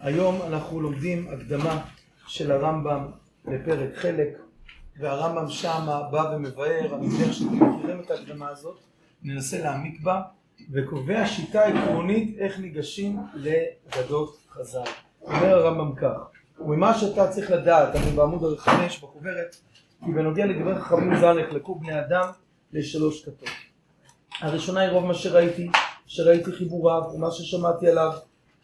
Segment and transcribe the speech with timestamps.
[0.00, 1.82] היום אנחנו לומדים הקדמה
[2.26, 3.06] של הרמב"ם
[3.44, 4.28] לפרק חלק
[5.00, 8.78] והרמב"ם שמה בא ומבאר, אני מניח שאתם מכירים את ההקדמה הזאת,
[9.22, 10.22] ננסה להעמיק בה
[10.72, 14.90] וקובע שיטה עקרונית איך ניגשים לגדות חז"ל.
[15.22, 16.18] אומר הרמב"ם כך,
[16.60, 19.56] וממה שאתה צריך לדעת, אני בעמוד החמש בחוברת,
[20.04, 22.26] כי בנוגע לדברי חכמים ז"ל נחלקו בני אדם
[22.72, 23.48] לשלוש כתות.
[24.40, 25.70] הראשונה היא רוב מה שראיתי,
[26.06, 28.12] שראיתי חיבוריו ומה ששמעתי עליו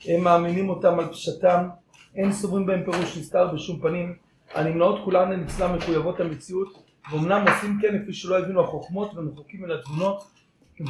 [0.05, 1.69] הם מאמינים אותם על פשטם,
[2.15, 4.17] אין סוברים בהם פירוש נסתר בשום פנים,
[4.54, 6.68] הנמנעות כולן הן אצלם מחויבות המציאות,
[7.11, 10.25] ואומנם עושים כן לפי שלא הבינו החוכמות ומחוקים מן התבונות,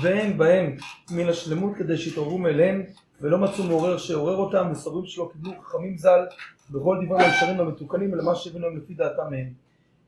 [0.03, 0.77] ואין בהם
[1.11, 2.83] מן השלמות כדי שיתעוררו מאליהם,
[3.21, 6.27] ולא מצאו מעורר שיעורר אותם, וסוברים שלא קיבלו חכמים ז"ל
[6.71, 9.53] בכל דברי הישרים המתוקנים, אלא מה שהבינו הם לפי דעתם מהם.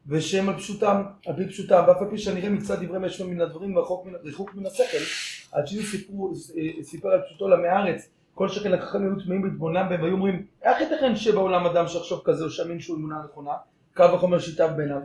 [0.06, 3.76] ושהם על פשוטם, על פי פשוטם, ואף על פי שנראה מצד דברי משמע מן הדברים
[3.76, 5.04] ורחוק מן השכל,
[5.52, 6.34] עד שהוא
[6.82, 10.80] סיפר על פשוטו לעמי הארץ כל שכן החכמים היו טמאים בהתבונם בהם והיו אומרים איך
[10.80, 13.52] ייתכן שבעולם אדם שיחשוב כזה או שאמין שהוא אמונה נכונה?
[13.96, 15.00] קו וחומר שיטה בעיניו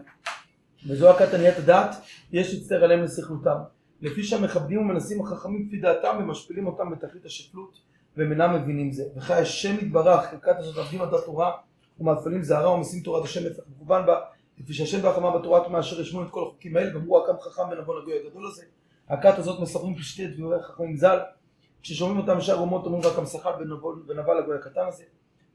[0.88, 1.96] וזו הכת עניית הדעת
[2.32, 3.56] יש להצטער עליהם לסכלותם
[4.02, 7.80] לפי שהמכבדים ומנסים החכמים לפי דעתם ומשפילים אותם בתכלית השפלות
[8.18, 9.04] והם אינם מבינים זה.
[9.16, 11.52] וכי השם יתברך ככת אשר עבדים עד התורה
[12.00, 14.20] ומאפלים זערה ומשים תורת השם הפך מכוון בה.
[14.60, 18.14] לפי שהשם והחמה בתורה מאשר ישמעו את כל החוקים האלה ואמרו הקם חכם ונבון הגוי
[18.20, 18.64] הגדול הזה.
[19.10, 21.20] הכת הזאת מספרים פשטי דברי חכמים ז"ל
[21.84, 23.52] כששומעים אותם שאר אומות אומרים רק המסכה
[24.08, 25.04] ונבל הגוי הקטן הזה.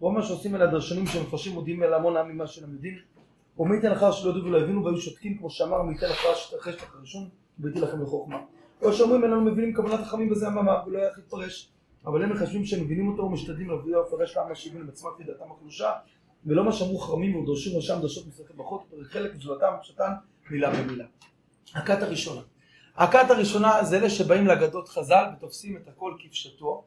[0.01, 2.95] רוב מה שעושים אלה הדרשנים שמפרשים מודיעים אל המון העם ממה שהם יודעים.
[3.59, 6.97] ומי ייתן אחר שלא ידעו ולא הבינו והיו שותקים כמו שאמר מי ייתן שתרחש לך
[7.01, 8.39] ראשון והייתי לכם לחוכמה.
[8.83, 11.73] או שאומרים איננו מבינים כוונת החכמים בזה המאמר ולא היה להתפרש
[12.07, 15.93] אבל הם מחשבים שהם מבינים אותו ומשתדלים להביא לפרש לעם השיבים לעצמם לפי דעתם החלושה
[16.47, 20.13] ולא מה שאמרו חכמים ודורשים ראשם דרשות מסכת ברכות חלק מזולתם ופשטן
[20.51, 21.05] מילה במילה.
[21.75, 22.41] הכת הראשונה
[22.99, 26.85] הכת הראשונה זה אלה שבאים לאגדות חז"ל ותופסים את הכל כפשטו.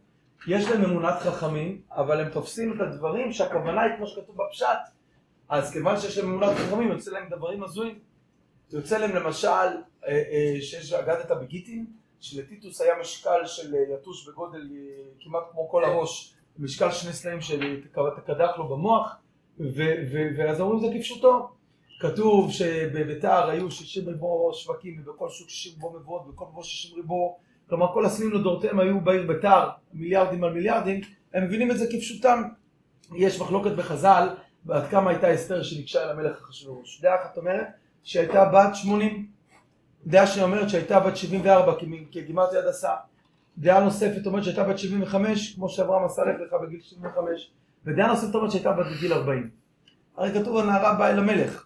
[0.48, 4.68] יש להם אמונת חכמים, אבל הם תופסים את הדברים שהכוונה היא כמו שכתוב בפשט.
[5.50, 8.00] אז כיוון שיש להם אמונת חכמים, יוצא להם דברים הזויים.
[8.74, 9.74] יוצא להם למשל אה,
[10.08, 11.86] אה, שיש אגדת הביגיטים,
[12.20, 14.70] שלטיטוס היה משקל של אה, יתוש בגודל
[15.20, 19.16] כמעט כמו כל הראש, משקל שני סלעים שקדח לו במוח,
[20.38, 21.50] ואז אומרים זה כפשוטו.
[22.02, 27.38] כתוב שבביתר היו שישים ריבו שווקים ובכל שוק שישים ריבו מבואות ובכל מבוא שישים ריבו
[27.70, 31.02] כלומר כל הסמים לדורותיהם היו בעיר ביתר מיליארדים על מיליארדים.
[31.34, 32.44] הם מבינים את זה כפשוטם.
[33.16, 34.30] יש מחלוקת בחז"ל
[34.70, 37.02] עד כמה הייתה אסתר שניגשה אל המלך אחשוורוש.
[37.02, 37.68] דעה אחת אומרת
[38.04, 39.28] שהייתה בת שמונים.
[40.06, 41.74] דעה שנייה אומרת שהייתה בת שבעים וארבע
[42.12, 42.94] כגימטרי הדסה
[43.58, 47.52] דעה נוספת אומרת שהייתה בת שבעים וחמש כמו שאברהם עשה לך בגיל שבעים וחמש.
[47.86, 49.50] ודעה נוספת אומרת שהייתה בת בגיל ארבעים.
[50.18, 51.66] הרי כתוב הנערה באה אל המלך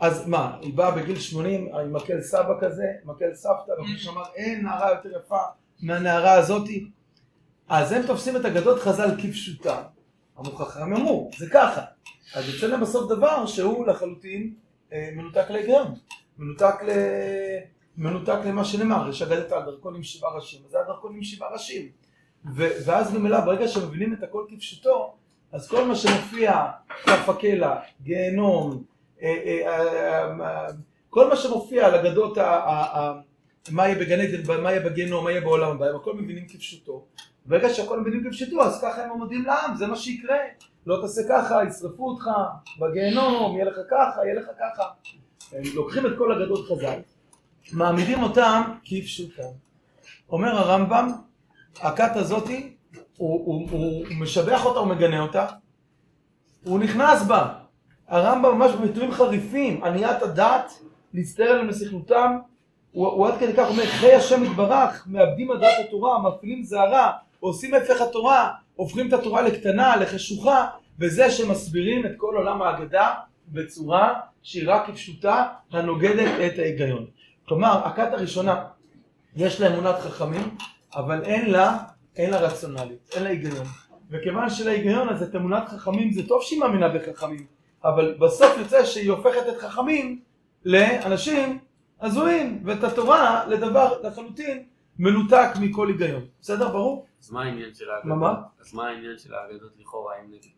[0.00, 4.62] אז מה, היא באה בגיל 80 עם מקל סבא כזה, מקל סבתא, וכמו שאמר אין
[4.62, 5.40] נערה יותר יפה
[5.82, 6.90] מהנערה הזאתי.
[7.68, 9.82] אז הם תופסים את אגדות חז"ל כפשוטה.
[10.36, 11.80] המוכחים אמרו, זה ככה.
[12.34, 14.54] אז יוצא להם בסוף דבר שהוא לחלוטין
[14.92, 15.94] אה, מנותק להיגיון.
[16.38, 16.90] מנותק, ל...
[17.96, 21.52] מנותק למה שנאמר, יש אגדת על דרכון עם שבעה ראשים, אז זה הדרכון עם שבעה
[21.52, 21.88] ראשים.
[22.56, 22.62] ו...
[22.84, 25.14] ואז ממילא ברגע שמבינים את הכל כפשוטו,
[25.52, 26.66] אז כל מה שמופיע,
[27.04, 28.84] כף הקלע, גיהנום,
[31.10, 32.38] כל מה שמופיע על אגדות
[33.70, 37.04] מה יהיה בגן עדן, מה יהיה בגיהנום, מה יהיה בעולם הבא, הם הכל מבינים כפשוטו.
[37.46, 40.36] ברגע שהכל מבינים כפשוטו, אז ככה הם מודיעים לעם, זה מה שיקרה.
[40.86, 42.30] לא תעשה ככה, ישרפו אותך
[42.80, 44.82] בגיהנום, יהיה לך ככה, יהיה לך ככה.
[45.52, 46.98] הם לוקחים את כל אגדות חז"ל,
[47.72, 49.42] מעמידים אותם כפשוטם.
[50.28, 51.12] אומר הרמב"ם,
[51.80, 52.76] הכת הזאתי,
[53.16, 55.46] הוא, הוא, הוא, הוא משבח אותה, הוא מגנה אותה,
[56.64, 57.54] הוא נכנס בה,
[58.08, 60.72] הרמב"ם ממש בביטויים חריפים, עניית הדעת,
[61.14, 62.36] להצטער עליהם לסכלותם,
[62.92, 67.74] הוא, הוא עד כדי כך אומר, חיי השם יתברך, מאבדים דעת התורה, מפעילים זערה, עושים
[67.74, 70.66] הפך התורה, הופכים את התורה לקטנה, לחשוכה,
[70.98, 73.14] וזה שמסבירים את כל עולם ההגדה
[73.48, 77.06] בצורה שהיא רק כפשוטה, הנוגדת את ההיגיון.
[77.48, 78.64] כלומר, הכת הראשונה,
[79.36, 80.56] יש לה אמונת חכמים,
[80.94, 81.78] אבל אין לה,
[82.16, 83.66] אין לה רציונלית, אין לה היגיון.
[84.10, 87.46] וכיוון שלהיגיון הזה, את אמונת חכמים, זה טוב שהיא מאמינה בחכמים,
[87.84, 90.20] אבל בסוף יוצא שהיא הופכת את חכמים
[90.64, 91.58] לאנשים
[92.00, 94.62] הזויים, ואת התורה לדבר לחלוטין
[94.98, 96.24] מנותק מכל היגיון.
[96.40, 96.68] בסדר?
[96.68, 97.06] ברור?
[97.22, 98.04] אז מה העניין של האגדות?
[98.04, 98.42] מה מה?
[98.60, 100.14] אז מה העניין של האגדות לכאורה,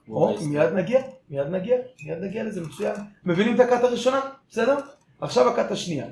[0.08, 0.36] או?
[0.48, 1.00] מיד נגיע,
[1.30, 2.94] מיד נגיע, מיד נגיע לזה, מצוין.
[3.24, 4.20] מבינים את הכת הראשונה?
[4.50, 4.76] בסדר?
[5.20, 6.06] עכשיו הכת השנייה.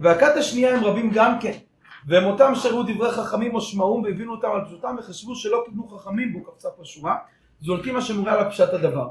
[0.00, 1.58] והכת השנייה הם רבים גם כן.
[2.06, 6.34] והם אותם שראו דברי חכמים או שמעום והבינו אותם על פשוטם וחשבו שלא קיבלו חכמים
[6.34, 7.16] והוא קפצה פה שורה.
[7.60, 9.08] זולקים מה שמורה על הפשט הדבר.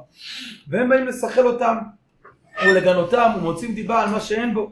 [0.68, 1.78] והם באים לסחל אותם
[2.66, 4.72] ולגנותם ומוצאים דיבה על מה שאין בו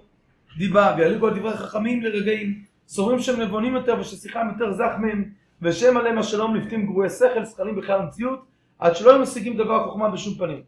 [0.57, 5.29] דיבה ויעלו על דברי חכמים לרגעים סוברים שהם נבונים יותר וששיחם יותר זך מהם
[5.61, 8.45] ושהם עליהם השלום לפתים גרועי שכל שכלים בכלל המציאות
[8.79, 10.61] עד שלא היו משיגים דבר חוכמה בשום פנים.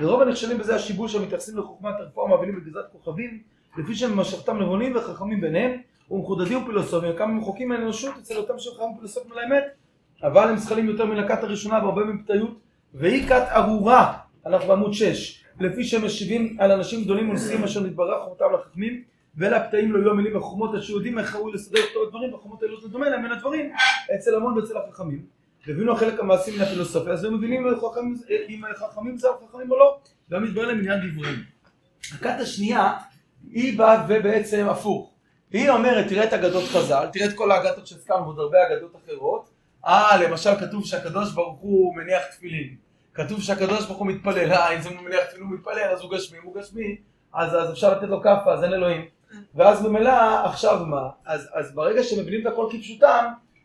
[0.00, 3.42] ורוב הנכשלים בזה השיבוש המתייחסים לחוכמת הרפואה מובילים בגזרת כוכבים,
[3.78, 5.80] לפי שהם במשכתם נבונים וחכמים ביניהם,
[6.10, 9.64] ומחודדים ופילוסופים, כמה מחוקים מהאנושות אצל אותם שחכמים ופילוסופים על האמת,
[10.22, 12.58] אבל הם זכלים יותר מן הכת הראשונה והרבה מפתיות,
[12.94, 18.24] והיא כת ארורה, אנחנו בעמוד 6, לפי שהם משיבים על אנשים גדולים ונשיאים אשר נתברך
[18.24, 19.02] חוכמתם לחכמים,
[19.36, 22.80] ואלה הפתאים לא יהיו המילים החוכמות אשר יודעים איך ראוי לסדר את הדברים, והחוכמות האלו
[22.80, 23.72] זה דומה להם בין הדברים,
[24.14, 25.22] אצל המון ואצל החכמים.
[25.66, 28.16] והבינו החלק המעשי מן הפילוסופיה, אז הם מבינים אם חכמים-
[28.48, 29.98] אם חכמים זה חכמים או לא,
[30.30, 31.42] גם מתברר להם עניין דבריהם.
[32.14, 32.92] הכת השנייה,
[33.50, 35.10] היא באה ובעצם הפוך.
[35.52, 39.55] היא אומרת, תראה את אגדות חז"ל, תראה את כל האגדות שהזכרנו ועוד הרבה אגדות אחרות.
[39.86, 42.76] אה, למשל כתוב שהקדוש ברוך הוא מניח תפילין.
[43.14, 46.44] כתוב שהקדוש ברוך הוא מתפלל, אה, אם זה מניח תפילין ומתפלל, אז הוא גשמי, אם
[46.44, 46.96] הוא גשמי,
[47.34, 49.04] אז, אז אפשר לתת לו כאפה, אז אין אלוהים.
[49.54, 51.08] ואז במילא, עכשיו מה?
[51.26, 53.24] אז, אז ברגע שהם מבינים את הכל כפשוטם,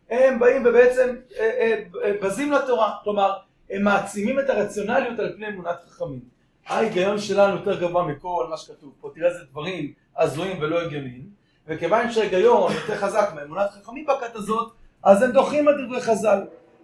[0.10, 2.96] הם באים ובעצם אה, אה, אה, בזים לתורה.
[3.04, 3.34] כלומר,
[3.70, 6.20] הם מעצימים את הרציונליות על פני אמונת חכמים.
[6.68, 11.30] ההיגיון שלנו יותר גבוה מכל מה שכתוב פה, תראה איזה דברים הזויים ולא הגיוניים,
[11.68, 16.44] וכיוון שההיגיון יותר חזק מאמונת חכמים בכת הזאת, אז הם דוחים על דברי חז"ל.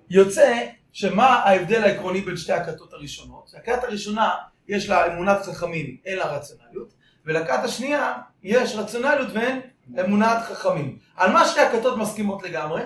[0.09, 3.51] יוצא שמה ההבדל העקרוני בין שתי הכתות הראשונות?
[3.57, 4.31] הכת הראשונה
[4.67, 6.93] יש לה אמונת חכמים, אין לה רציונליות,
[7.25, 9.61] ולכת השנייה יש רציונליות ואין
[10.05, 10.97] אמונת חכמים.
[11.15, 12.81] על מה שתי הכתות מסכימות לגמרי?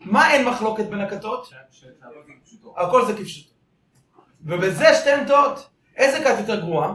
[0.00, 1.50] מה אין מחלוקת בין הכתות?
[2.76, 3.50] הכל זה כפשוטו.
[4.44, 5.68] ובזה שתיהן טועות.
[5.96, 6.94] איזה כת יותר גרועה?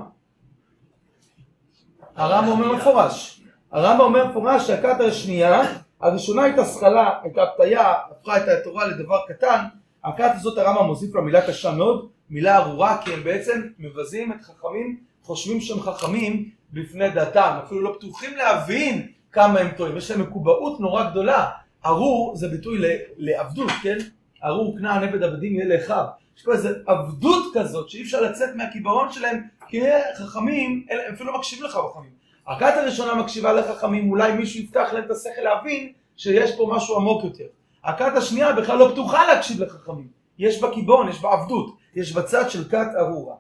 [2.16, 3.42] הרמב"ם אומר מפורש.
[3.72, 5.62] הרמב"ם אומר מפורש שהכת השנייה,
[6.02, 9.64] הראשונה הייתה שכלה, הייתה פתיה, הפכה את התורה לדבר קטן.
[10.04, 14.42] הכת הזאת הרמב"ם מוסיף לה מילה קשה מאוד, מילה ארורה, כי הם בעצם מבזים את
[14.42, 19.98] חכמים, חושבים שהם חכמים בפני דעתם, אפילו לא פתוחים להבין כמה הם טועים.
[19.98, 21.50] יש להם מקובעות נורא גדולה.
[21.86, 22.78] ארור זה ביטוי
[23.18, 23.98] לעבדות, כן?
[24.44, 26.06] ארור כנען עבד עבדים יהיה לאחיו.
[26.38, 29.82] יש פה איזו עבדות כזאת שאי אפשר לצאת מהקיבעון שלהם כי
[30.18, 32.12] חכמים, אלה- הם אפילו לא מקשיבים לך חכמים.
[32.48, 37.24] הכת הראשונה מקשיבה לחכמים, אולי מישהו יפתח להם את השכל להבין שיש פה משהו עמוק
[37.24, 37.48] יותר.
[37.84, 40.08] הכת השנייה בכלל לא פתוחה להקשיב לחכמים.
[40.40, 43.36] יש בה קיבעון, יש בה עבדות, יש בצד של כת ארורה.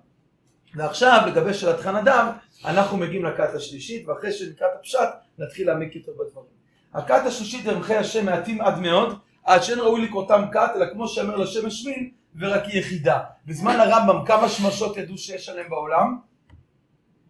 [0.75, 2.25] ועכשיו לגבי שאלתך נדב,
[2.65, 6.59] אנחנו מגיעים לכת השלישית, ואחרי שנקרא את הפשט, נתחיל להעמיק יותר בדברים.
[6.93, 11.35] הכת השלישית ערכי השם מעטים עד מאוד, עד שאין ראוי לקרותם כת, אלא כמו שאומר
[11.35, 13.19] לשם השמין, ורק היא יחידה.
[13.45, 16.17] בזמן הרמב"ם כמה שמשות ידעו שיש עליהם בעולם?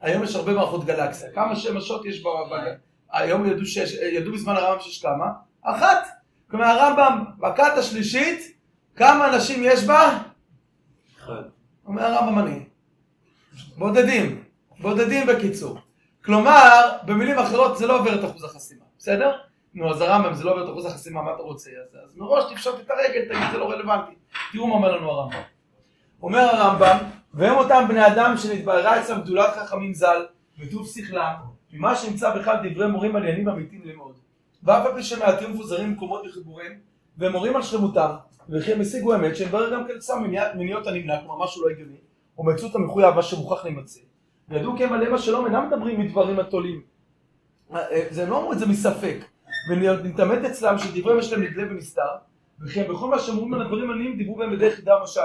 [0.01, 1.31] היום יש הרבה מערכות גלקסיה.
[1.31, 2.75] כמה שמשות יש בגל?
[3.11, 5.25] היום ידעו, שיש, ידעו בזמן הרמב"ם שיש כמה?
[5.61, 6.07] אחת.
[6.51, 8.57] כלומר הרמב"ם, בכת השלישית,
[8.95, 10.19] כמה אנשים יש בה?
[11.19, 11.43] אחד.
[11.85, 12.63] אומר הרמב"ם אני.
[13.77, 14.43] בודדים.
[14.79, 15.77] בודדים בקיצור.
[16.25, 19.31] כלומר, במילים אחרות זה לא עובר את אחוז החסימה, בסדר?
[19.73, 21.69] נו, אז הרמב"ם זה לא עובר את אחוז החסימה, מה אתה רוצה?
[21.69, 24.11] אז, אז מראש תפשוט את הרגל, תגיד זה לא רלוונטי.
[24.51, 25.41] תראו מה אומר לנו הרמב"ם.
[26.21, 26.97] אומר הרמב"ם,
[27.33, 30.25] והם אותם בני אדם שנתבררה אצלם גדולת חכמים ז"ל,
[30.59, 31.33] וטוב שכלם,
[31.73, 34.15] ממה שנמצא בכלל דברי מורים עליינים אמיתים ללמוד.
[34.63, 36.71] ואף על פי שמעטים מפוזרים במקומות וחיבורים,
[37.17, 38.09] והם מורים על שלמותם,
[38.49, 41.97] וכי הם השיגו אמת שהתברר גם כלצם מניעת- מניעות הנמנע, כלומר משהו לא הגיוני,
[42.37, 43.99] ומצאו את המחויב, מה שמוכרח להימצא.
[44.49, 46.81] וידעו כי הם עליהם השלום אינם מדברים מדברים התולים.
[48.09, 49.17] זה הם לא אמרו את זה מספק.
[49.69, 52.01] ונתעמת אצלם שדבריהם יש להם נגלה ונסתר,
[52.61, 55.21] וכי הם בכל מה שהם אומרים על הדברים עניים דיברו בהם בדרך חידה ומשל.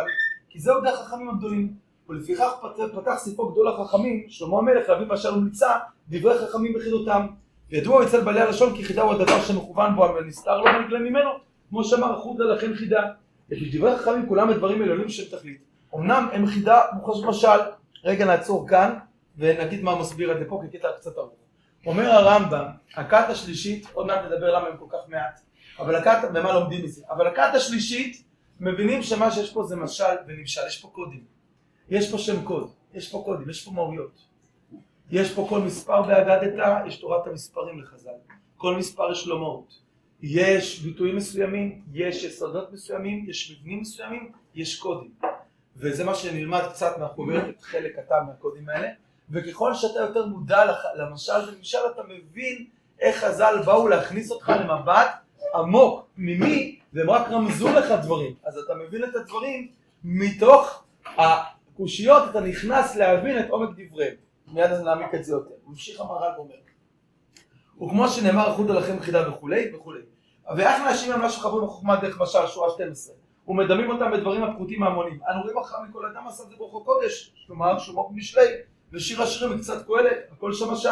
[0.49, 1.84] כי זהו דרך החכמים הגדולים.
[2.09, 5.71] ולפיכך פת- פתח ספרו גדול החכמים, שלמה המלך, להביא באשר המליצה,
[6.09, 7.27] דברי חכמים בחידותם.
[7.71, 11.31] וידוע אצל בעלי הלשון כי חידה הוא הדבר שמכוון בו, אבל נסתר לא ונגלה ממנו,
[11.69, 13.03] כמו שאמר אחודה לכן חידה.
[13.73, 15.63] דברי חכמים כולם הדברים עליונים של תכלית.
[15.95, 17.59] אמנם הם חידה מוחש משל,
[18.05, 18.99] רגע נעצור כאן,
[19.39, 21.33] ונגיד מה מסביר את זה פה, כי קטע קצת ארוך.
[21.87, 22.65] אומר הרמב"ם,
[22.97, 25.41] הכת השלישית, עוד מעט נדבר למה הם כל כך מעט,
[25.79, 28.25] אבל הכת, ומה לומדים מזה, אבל הכת השלישית,
[28.61, 31.34] מבינים שמה שיש פה זה משל ונמשל, יש פה קודים.
[31.89, 34.21] יש פה שם קוד, יש פה קודים, יש פה מהויות.
[35.11, 38.11] יש פה כל מספר באגדתא, יש תורת המספרים לחז"ל.
[38.57, 39.81] כל מספר יש לו מהות.
[40.23, 45.11] יש ביטויים מסוימים, יש יסודות מסוימים, יש מבנים מסוימים, יש קודים.
[45.77, 48.89] וזה מה שנלמד קצת מהחוברת, את חלק קטן מהקודים האלה.
[49.31, 52.67] וככל שאתה יותר מודע לח- למשל ולמשל אתה מבין
[53.01, 55.09] איך חז"ל באו להכניס אותך למבט
[55.55, 58.35] עמוק, פנימי, והם רק רמזו לך דברים.
[58.45, 59.69] אז אתה מבין את הדברים
[60.05, 60.85] מתוך
[61.75, 64.15] הקושיות, אתה נכנס להבין את עומק דבריהם.
[64.53, 65.55] מיד אז נעמיק את זה יותר.
[65.67, 66.55] ממשיך המהר"ל ואומר.
[67.83, 70.01] וכמו שנאמר אחוד עליכם חידה וכולי וכולי.
[70.57, 73.15] ואיך להאשים על מה שחברים בחוכמה דרך משל שורה 12
[73.49, 75.19] ומדמים אותם בדברים הפחותים מהמונים.
[75.31, 78.47] אנו רואים אחר מכל אדם עשה את זה ברוך הקודש, כלומר שלמה במשלי
[78.93, 80.89] ושיר השירים מקצת קהלת, הכל משל.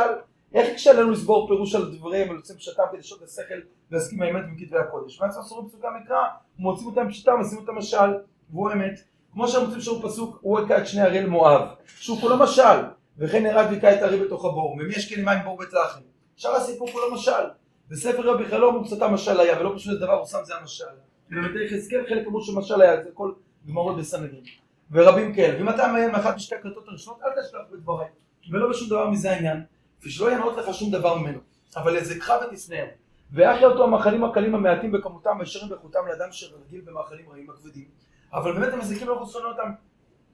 [0.55, 3.61] איך יקשה עלינו לסבור פירוש על דבריהם ולוצאים פשטם כדי לשעות השכל
[3.91, 5.21] ולהסכים האמת עם כתבי הקודש.
[5.21, 6.23] ואז אסורים פסוקי המקרא,
[6.59, 8.11] מוצאים אותם פשטם, עושים אותם משל,
[8.51, 9.12] והוא אמת.
[9.33, 12.83] כמו שהם רוצים שהוא פסוק, הוא הכה את שני הראל מואב, שהוא כולו משל,
[13.19, 16.01] וכן ירד והכה את הארי בתוך הבור, ומי יש כן מים בור בית לחם.
[16.37, 17.43] שאר הסיפור כולו משל.
[17.89, 20.85] בספר רבי חלום הוא קצת המשל היה, ולא פשוט דבר הוא שם זה המשל.
[21.31, 23.33] ובבתי יחזקאל חלק אמרו שמשל היה, זה כל
[23.69, 24.45] גמרות בסנהדרין.
[24.91, 25.59] ורבים כאלה.
[25.59, 28.09] ואם אתה מעיין מאחת משתי הקלטות הראשונות, אל תשלח בדבריי.
[28.51, 29.63] ולא בשום דבר מזה העניין.
[30.05, 31.39] ושלא ינעות לך שום דבר ממנו.
[31.77, 32.87] אבל יזכך ותשנאם.
[33.33, 37.85] ואחי אותו המאכלים הקלים המעטים בכמותם הישרים באיכותם לאדם שרגיל במאכלים רעים הכבדים.
[38.33, 39.71] אבל באמת המזיקים לא חוסנו אותם.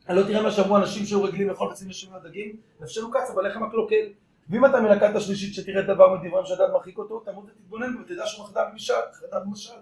[0.09, 4.07] לא תראה מה שאמרו אנשים שהיו רגילים לאכול בצים ישרים לדגים, נפשנו קצה בלחם הקלוקל.
[4.51, 8.45] ואם אתה הכת השלישית שתראה דבר מדבריהם שהדעת מרחיק אותו, תעמוד ותתבונן בו ותדע שהוא
[8.45, 9.73] מחדל משל, מחדל משל.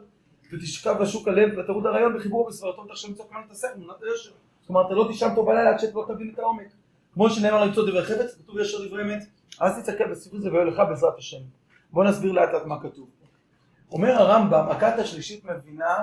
[0.53, 4.31] ותשכב לשוק הלב ותרוד הרעיון בחיבור בסברתו תחשב למצוא את השכל, תמונת היושר.
[4.67, 6.69] כלומר אתה לא תישן טוב בלילה עד שאתה לא תבין את העומק.
[7.15, 9.23] כמו שנאמר למצוא דברי חפץ, כתוב ישר דברי אמת,
[9.61, 11.43] אז תסתכל בספר זה ויהיה לך בעזרת השם.
[11.91, 13.09] בוא נסביר לאט לאט מה כתוב.
[13.93, 15.97] אומר הרמב"ם, הכת השלישית מבינה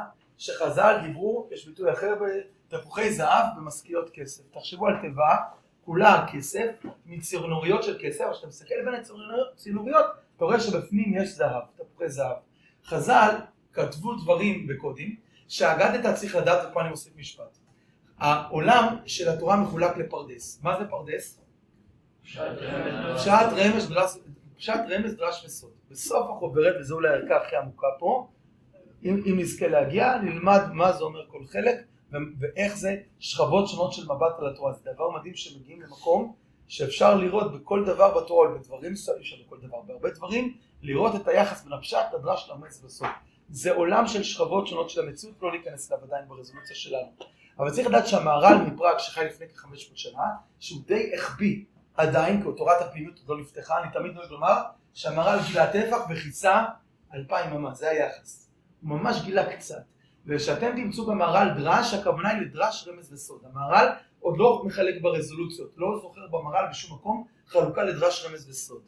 [0.43, 2.15] שחז"ל דיברו, יש ביטוי אחר
[2.69, 4.43] בתפוחי זהב במשכיות כסף.
[4.51, 5.35] תחשבו על תיבה,
[5.85, 6.69] כולה כסף,
[7.05, 8.93] מצינוריות של כסף, אבל כשאתה מסתכל בין
[9.53, 10.05] הצינוריות,
[10.37, 12.35] אתה רואה שבפנים יש זהב, תפוחי זהב.
[12.85, 13.35] חז"ל
[13.73, 15.15] כתבו דברים בקודים,
[15.47, 17.57] שהאגדת צריך לדעת, ופה אני מוסיף משפט.
[18.17, 20.59] העולם של התורה מחולק לפרדס.
[20.63, 21.41] מה זה פרדס?
[24.57, 25.71] פשט רמז דרש וסוד.
[25.91, 28.27] בסוף החוברת, וזו אולי הערכה הכי עמוקה פה,
[29.05, 31.75] אם, אם נזכה להגיע, נלמד מה זה אומר כל חלק,
[32.39, 34.73] ואיך זה שכבות שונות של מבט על התורה.
[34.73, 36.35] זה דבר מדהים שמגיעים למקום
[36.67, 41.63] שאפשר לראות בכל דבר בתורה, או בדברים, אפשר בכל דבר, בהרבה דברים, לראות את היחס
[41.63, 43.07] בין הפשט לדרש למץ בסוף.
[43.49, 47.11] זה עולם של שכבות שונות של המציאות, לא להיכנס אליו עדיין ברזולוציה שלנו.
[47.59, 50.23] אבל צריך לדעת שהמהר"ל מפראג שחי לפני כחמש מאות שנה,
[50.59, 51.63] שהוא די החביא
[51.95, 54.61] עדיין, כי תורת הפעילות עוד לא נפתחה, אני תמיד נוהג לומר
[54.93, 56.65] שהמהר"ל גילה טפח וכיסה
[57.13, 58.52] אלפיים ממש, זה היחס.
[58.83, 59.83] הוא ממש גילה קצת.
[60.25, 63.41] וכשאתם תמצאו במהר"ל דרש, הכוונה היא לדרש רמז וסוד.
[63.51, 63.87] המהר"ל
[64.19, 68.81] עוד לא מחלק ברזולוציות, לא זוכר במהר"ל בשום מקום חלוקה לדרש רמז וסוד.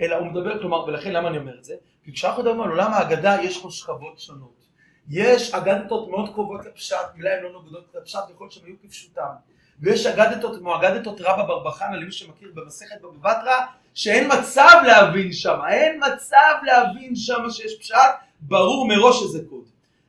[0.00, 1.74] אלא הוא מדבר, כלומר, ולכן למה אני אומר את זה?
[2.04, 4.66] כי כשאנחנו מדברים על עולם ההגדה יש פה שכבות שונות.
[5.08, 9.32] יש אגדתות מאוד קרובות לפשט, מילה הן לא נוגדות לפשט, יכול להיות שהן היו כפשוטם.
[9.80, 13.56] ויש אגדתות כמו אגדתות רבא ברבחנה, למי שמכיר במסכת בבא בתרא,
[13.94, 17.96] שאין מצב להבין שם, אין מצב להבין שם שיש פשט,
[18.42, 19.64] ברור מראש שזה קוד.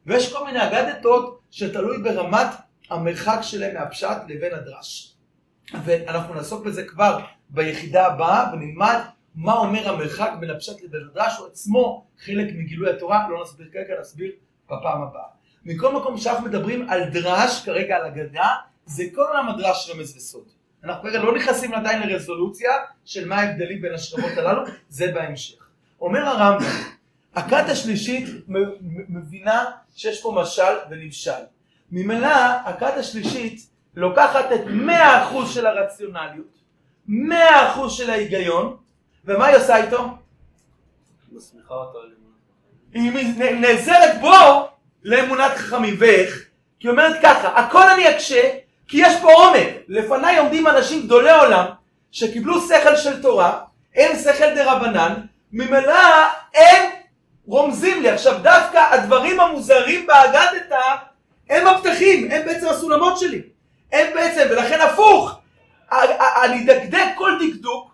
[0.05, 2.47] ויש כל מיני אגדתות שתלוי ברמת
[2.89, 5.13] המרחק שלהם מהפשט לבין הדרש.
[5.83, 7.19] ואנחנו נעסוק בזה כבר
[7.49, 8.99] ביחידה הבאה ונלמד
[9.35, 13.93] מה אומר המרחק בין הפשט לבין הדרש, הוא עצמו חלק מגילוי התורה, לא נסביר כרגע,
[13.99, 14.31] נסביר
[14.65, 15.23] בפעם הבאה.
[15.65, 18.47] מכל מקום שאנחנו מדברים על דרש, כרגע על אגדה,
[18.85, 20.47] זה כל עולם הדרש רמז וסוד.
[20.83, 22.71] אנחנו כרגע לא נכנסים עדיין לרזולוציה
[23.05, 25.67] של מה ההבדלים בין השכבות הללו, זה בהמשך.
[26.01, 26.65] אומר הרמב"ם,
[27.35, 28.27] הכת השלישית
[29.09, 31.31] מבינה שיש פה משל ונמשל.
[31.91, 32.35] ממילא
[32.65, 36.57] הכת השלישית לוקחת את 100% של הרציונליות,
[37.09, 37.11] 100%
[37.89, 38.77] של ההיגיון,
[39.25, 40.07] ומה היא עושה איתו?
[42.93, 43.11] היא
[43.55, 44.67] נעזרת בו
[45.03, 45.95] לאמונת חכמים.
[45.99, 46.45] ואיך?
[46.79, 48.49] כי היא אומרת ככה, הכל אני אקשה,
[48.87, 49.67] כי יש פה עומק.
[49.87, 51.65] לפניי עומדים אנשים גדולי עולם,
[52.11, 53.59] שקיבלו שכל של תורה,
[53.95, 55.13] הם שכל דה רבנן,
[55.51, 57.00] ממילא הם
[57.51, 58.09] רומזים לי.
[58.09, 60.95] עכשיו דווקא הדברים המוזרים באגדתא
[61.49, 63.41] הם הפתחים, הם בעצם הסולמות שלי.
[63.91, 65.39] הם בעצם, ולכן הפוך,
[66.43, 67.91] אני אדקדק כל דקדוק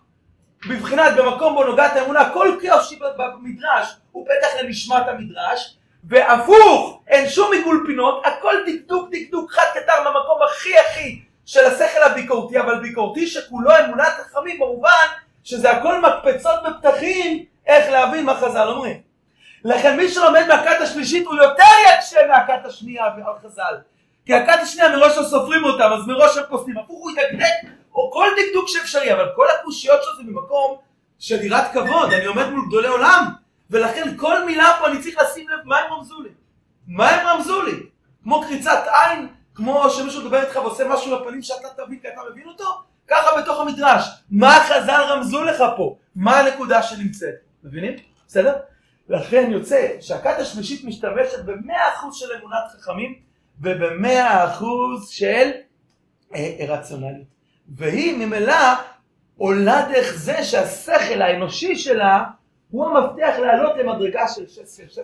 [0.70, 7.54] בבחינת במקום בו נוגעת האמונה, כל קריאושי במדרש הוא פתח לנשמת המדרש, והפוך, אין שום
[7.54, 13.28] עיגול פינות, הכל דקדוק דקדוק חד קטר במקום הכי הכי של השכל הביקורתי, אבל ביקורתי
[13.28, 15.06] שכולו אמונת חכמים במובן
[15.44, 19.07] שזה הכל מקפצות בפתחים איך להבין מה חז"ל אומרים.
[19.64, 23.78] לכן מי שלומד מהכת השלישית הוא יותר יקשה מהכת השנייה על חז"ל.
[24.26, 26.78] כי הכת השנייה מראש לא סופרים אותם, אז מראש הם פוסלים.
[26.78, 30.78] הפוך הוא ידקדק, או כל דקדוק שאפשרי, אבל כל הקושיות שלו זה ממקום
[31.20, 32.14] של יראת כבוד.
[32.14, 33.26] אני עומד מול גדולי עולם,
[33.70, 36.30] ולכן כל מילה פה אני צריך לשים לב מה הם רמזו לי.
[36.88, 37.84] מה הם רמזו לי?
[38.24, 42.48] כמו קריצת עין, כמו שמישהו מדבר איתך ועושה משהו בפנים שאתה תבין כי אתה מבין
[42.48, 44.04] אותו, ככה בתוך המדרש.
[44.32, 45.96] מה חז"ל רמזו לך פה?
[46.16, 47.36] מה הנקודה שנמצאת?
[47.64, 47.94] מבינים?
[48.28, 48.54] בסדר?
[49.10, 53.20] לכן יוצא שהכת השלישית משתמשת במאה אחוז של אמונת חכמים
[53.62, 55.52] ובמאה אחוז של
[56.36, 57.28] אה, רציונליות.
[57.68, 58.54] והיא ממילא
[59.38, 62.24] עולה דרך זה שהשכל האנושי שלה
[62.72, 65.02] הוא המפתח לעלות למדרגה של שכל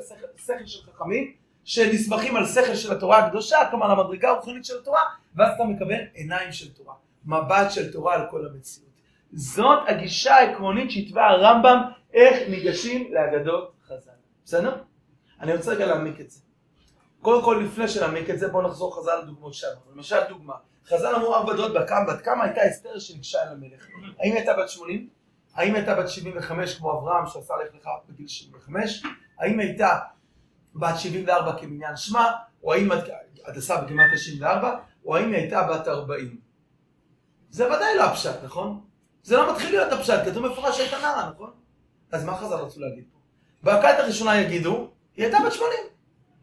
[0.65, 1.33] של חכמים
[1.63, 5.01] שנסמכים על שכל של התורה הקדושה, כלומר המדרגה הרוחנית של התורה,
[5.36, 6.93] ואז אתה מקבל עיניים של תורה,
[7.25, 8.89] מבט של תורה על כל המציאות.
[9.33, 11.77] זאת הגישה העקרונית שהתווה הרמב"ם
[12.13, 13.73] איך ניגשים לאגדות חז"ל.
[14.46, 14.84] בסדר?
[15.42, 16.40] אני רוצה רגע להעמיק את זה.
[17.22, 19.80] קודם כל לפני שנעמיק את זה בואו נחזור חזרה לדוגמאות שלנו.
[19.96, 20.54] למשל דוגמה,
[20.88, 23.88] חז"ל אמרו ארבע דעות כמה, בת כמה הייתה אסתר שניגשה אל המלך.
[24.20, 25.10] האם הייתה בת 80?
[25.54, 29.04] האם הייתה בת 75 כמו אברהם שעשה לך לך בגיל 75?
[29.40, 30.00] האם הייתה
[30.76, 32.32] בת 74 כמניין שמה?
[32.64, 32.90] או האם
[33.46, 34.80] הדסה בכמעט 94?
[35.06, 36.38] או האם הייתה בת 40?
[37.50, 38.82] זה ודאי לא הפשט, נכון?
[39.24, 41.52] זה לא מתחיל להיות הפשט, כתוב מפורש שהייתה נערה, נכון?
[42.12, 43.12] אז מה חז"ל רצו להגיד
[43.63, 43.72] פה?
[43.72, 45.74] בהכת הראשונה יגידו, היא הייתה בת 80.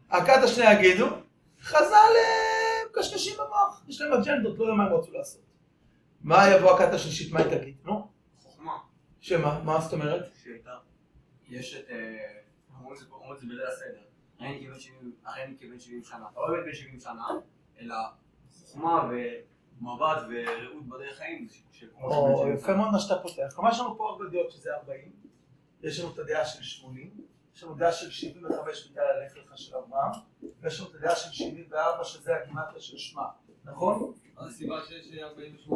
[0.09, 1.05] הכת השנייה יגידו,
[1.61, 2.11] חז"ל
[2.91, 5.41] מקשקשים במוח, יש להם אג'נדות, לא יודע מה הם רצו לעשות.
[6.21, 7.75] מה יבוא הכת השלישית, מה היא תגיד?
[7.83, 8.07] נו?
[8.41, 8.77] חוכמה.
[9.19, 9.61] שמה?
[9.63, 10.25] מה זאת אומרת?
[10.43, 10.77] שהייתה.
[11.49, 11.89] יש את...
[11.89, 12.41] אה,
[12.73, 14.01] אומרים את זה בליל הסדר.
[14.39, 16.25] הרי אני כבן 70 הרי אני כבן 70 שנה.
[16.35, 17.27] לא באמת בן 70 שנה,
[17.79, 17.95] אלא
[18.59, 21.47] חוכמה ומבט ורעות בדרך חיים.
[22.01, 22.73] או, 70 יפה.
[22.73, 23.53] מאוד מה שאתה פותח.
[23.55, 25.11] כלומר יש לנו פה ארבע דעות שזה 40,
[25.83, 27.11] יש לנו את הדעה של 80,
[27.55, 30.11] יש לנו דעה של 75 בגלל הלך לך של אברהם,
[30.61, 33.23] ויש לנו את הדעה של 74 שזה הגימטריה של שמע,
[33.65, 34.13] נכון?
[34.35, 35.73] מה הסיבה שיש 40 ו-80?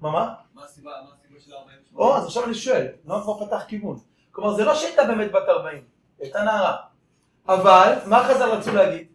[0.00, 0.34] מה מה?
[0.54, 1.96] מה הסיבה מה הסיבה של 40 ו-80?
[1.98, 3.98] או, אז עכשיו אני שואל, לא כבר פתח כיוון.
[4.32, 5.84] כלומר זה לא שהייתה באמת בת 40, היא
[6.18, 6.76] הייתה נערה.
[7.48, 9.08] אבל, מה חז"ל רצו להגיד?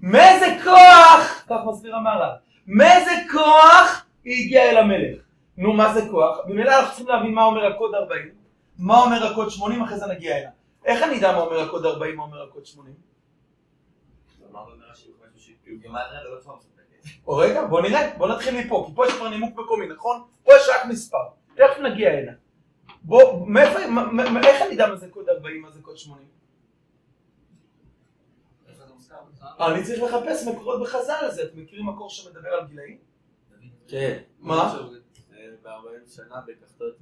[0.00, 2.36] מאיזה כוח, כך מסביר המהר"ל,
[2.66, 5.22] מאיזה כוח היא הגיעה אל המלך?
[5.56, 6.38] נו, מה זה כוח?
[6.46, 8.39] ממילא אנחנו צריכים להבין מה אומר הקוד 40,
[8.80, 10.50] מה אומר הקוד 80, אחרי זה נגיע הנה.
[10.84, 12.94] איך אני אדע מה אומר הקוד 40, מה אומר הקוד 80?
[14.50, 15.10] אמרנו מרש"י,
[15.62, 17.26] כאילו גימטריה זה לא תשובה מספקת.
[17.26, 20.22] או רגע, בוא נראה, בוא נתחיל מפה, כי פה יש כבר נימוק מקומי, נכון?
[20.44, 22.32] פה יש רק מספר, תכף נגיע הנה.
[23.02, 23.78] בוא, מאיפה,
[24.44, 26.28] איך אני אדע מה זה קוד 40, מה זה קוד 80?
[28.68, 29.48] איפה זה מוזכר בכלל?
[29.60, 32.98] אה, אני צריך לחפש מקורות בחז"ל על זה, אתם מכירים מקור שמדבר על גילאים?
[33.88, 34.18] כן.
[34.38, 34.78] מה?
[35.62, 36.94] ב-40 שנה בקחתות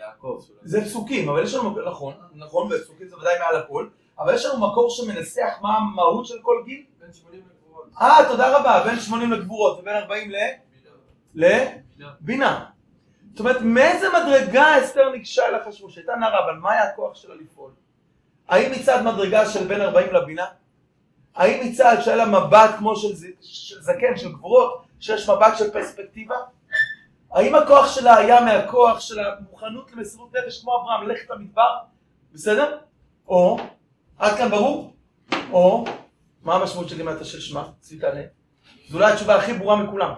[0.00, 0.40] יעקב.
[0.62, 3.88] זה פסוקים, אבל יש לנו, מקור- נכון, נכון, בפסוקים זה ודאי מעל הכל,
[4.18, 6.84] אבל יש לנו מקור שמנסח מה המהות של כל גיל?
[7.00, 7.86] בין 80 לגבורות.
[8.00, 10.36] אה, תודה רבה, בין 80 לגבורות ובין 40 ל...
[12.00, 12.64] לבינה.
[13.30, 15.96] זאת אומרת, מאיזה מדרגה אסתר ניגשה אל החשבוש?
[15.98, 17.70] הייתה נערה, אבל מה היה הכוח שלה לפעול?
[18.48, 20.46] האם מצד מדרגה של בין 40 לבינה?
[21.34, 25.70] האם מצד שהיה לה מבט כמו של, ז- של זקן, של גבורות, שיש מבט של
[25.70, 26.34] פרספקטיבה?
[27.30, 31.76] האם הכוח שלה היה מהכוח של המוכנות למסירות נפש כמו אברהם, ללכת למדבר?
[32.32, 32.78] בסדר?
[33.28, 33.58] או,
[34.18, 34.92] עד כאן ברור?
[35.52, 35.84] או,
[36.42, 37.62] מה המשמעות של גימטה של שמע?
[37.80, 38.20] צביקה ענה.
[38.88, 40.14] זו אולי התשובה הכי ברורה מכולם.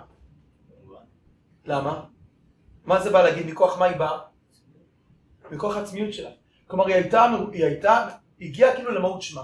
[1.64, 2.04] למה?
[2.84, 3.46] מה זה בא להגיד?
[3.46, 4.18] מכוח מה היא באה?
[5.50, 6.30] מכוח העצמיות שלה.
[6.66, 8.08] כלומר היא הייתה, היא הייתה,
[8.40, 9.42] הגיעה כאילו למהות שמה.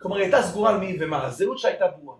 [0.00, 2.16] כלומר היא הייתה סגורה על מי ומה, הזהות שלה הייתה ברורה.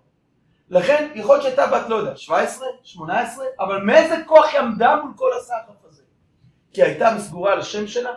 [0.71, 5.13] לכן יכול להיות שהייתה בת לא יודע, 17, 18, אבל מאיזה כוח היא עמדה מול
[5.17, 6.03] כל הסחף הזה?
[6.73, 8.11] כי הייתה סגורה על השם שלה,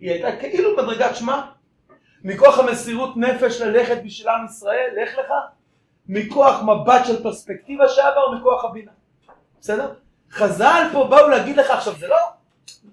[0.00, 1.50] היא הייתה כאילו מדרגת שמה,
[2.24, 5.32] מכוח המסירות נפש ללכת בשביל עם ישראל, לך לך,
[6.08, 8.92] מכוח מבט של פרספקטיבה שעבר, מכוח הבינה.
[9.60, 9.94] בסדר?
[10.30, 12.16] חז"ל פה באו להגיד לך עכשיו, זה לא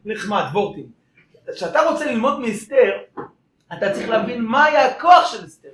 [0.06, 0.91] נחמד, וורטים.
[1.54, 2.91] כשאתה רוצה ללמוד מאסתר,
[3.74, 5.69] אתה צריך להבין מה היה הכוח של אסתר.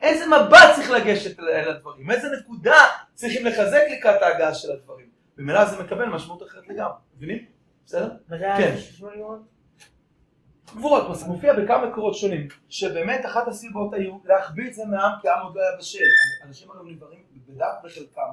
[0.00, 2.76] איזה מבט צריך לגשת אל הדברים, איזה נקודה
[3.14, 5.06] צריכים לחזק לקראת ההגעה של הדברים.
[5.38, 7.44] וממילא זה מקבל משמעות אחרת לגמרי, מבינים?
[7.86, 8.10] בסדר?
[8.58, 8.74] כן.
[10.76, 15.28] גבורות, זה מופיע בכמה מקורות שונים, שבאמת אחת הסיבות היו להחביא את זה מהעם כי
[15.28, 15.98] העם עוד לא היה בשל.
[16.44, 18.30] אנשים היו נדברים בדף בחלקם,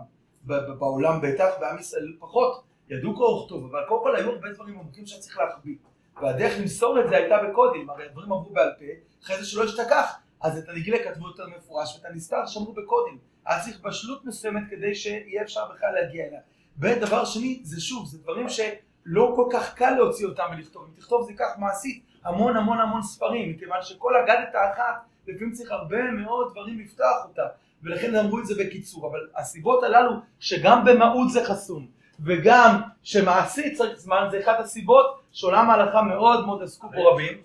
[0.79, 5.05] בעולם בטח, בעם ישראל פחות, ידעו קרוא וכתוב, אבל קודם כל היו הרבה דברים עמוקים
[5.05, 5.75] שהיה צריך להחביא.
[6.21, 8.85] והדרך למסור את זה הייתה בקודים, הרי הדברים עברו בעל פה,
[9.23, 13.17] אחרי זה שלא ישתכח, אז את הנגילה כתבו יותר מפורש ואת הנסתר שמרו בקודים.
[13.45, 16.39] היה צריך בשלות מסוימת כדי שיהיה אפשר בכלל להגיע אליה.
[16.79, 20.83] ודבר שני, זה שוב, זה דברים שלא כל כך קל להוציא אותם ולכתוב.
[20.83, 25.71] אם תכתוב זה ייקח מעשית המון המון המון ספרים, מכיוון שכל אגדת האחת, לפעמים צריך
[25.71, 27.47] הרבה מאוד דברים לפתוח אותה.
[27.83, 31.87] ולכן אמרו את זה בקיצור, אבל הסיבות הללו שגם במהות זה חסום
[32.19, 37.37] וגם שמעשית צריך זמן זה אחת הסיבות שעולם ההלכה מאוד מאוד עסקו בו רבים.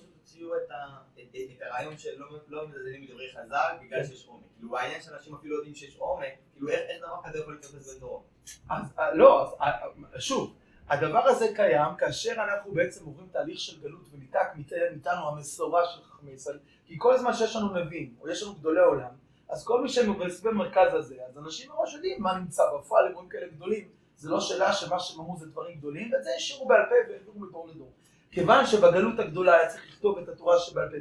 [1.33, 4.45] את הרעיון שלא לא מזלזלים בדברי חז"ל בגלל שיש עומק.
[4.57, 8.23] כאילו העניין שאנשים אפילו יודעים שיש עומק, כאילו איך דבר כזה יכול להתייחס בתורו?
[8.71, 9.71] אז אה, לא, אה,
[10.15, 10.55] אה, שוב,
[10.89, 16.03] הדבר הזה קיים כאשר אנחנו בעצם עוברים תהליך של גלות וניתק מאית- מאיתנו המסורה של
[16.03, 19.11] חכמי ישראל, כי כל זמן שיש לנו נביאים או יש לנו גדולי עולם,
[19.49, 23.47] אז כל מי שמסביב במרכז הזה, אז אנשים מראש יודעים מה נמצא בפועל, אירועים כאלה
[23.49, 26.95] גדולים, זה לא שאלה שמה שהם אמרו זה דברים גדולים, ואת זה השאירו בעל פה
[27.13, 27.93] והעבירו מדור לדור.
[28.31, 30.97] כיוון שבגלות הגדולה היה צריך לכתוב את התורה שבעל פה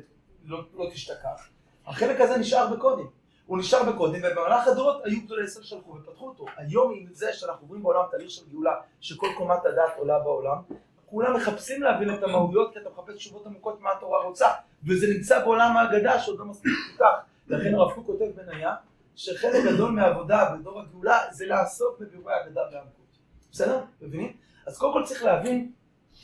[0.45, 1.49] לא, לא תשתכח,
[1.85, 3.09] החלק הזה נשאר בקודים.
[3.45, 6.45] הוא נשאר בקודם, ובמהלך הדורות היו גדולי ישראל שהלכו ופתחו אותו.
[6.57, 10.57] היום עם זה שאנחנו עוברים בעולם תהליך של גאולה, שכל קומת הדעת עולה בעולם,
[11.05, 14.47] כולם מחפשים להבין את המהויות, כי אתה מחפש תשובות עמוקות מה התורה רוצה,
[14.87, 17.15] וזה נמצא בעולם ההגדה שעוד לא מספיק פותח.
[17.47, 18.75] לכן הרב קוק כותב בניה,
[19.15, 23.17] שחלק גדול מהעבודה בדור הגאולה זה לעסוק בבירורי האגדה והעמקות.
[23.51, 23.79] בסדר?
[24.01, 24.33] מבינים?
[24.67, 25.71] אז קודם כל צריך להבין,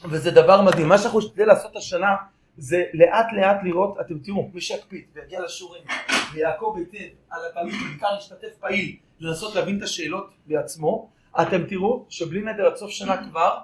[0.04, 2.16] וזה דבר מדהים, מה שאנחנו נשתדל לעשות השנה
[2.58, 5.84] זה לאט לאט לראות, אתם תראו, מי שיקפיד ויגיע לשיעורים
[6.34, 11.10] ויעקוב היטב על התהליך ובעיקר להשתתף פעיל, לנסות להבין את השאלות בעצמו,
[11.42, 13.58] אתם תראו שבלי נדר עד סוף שנה כבר,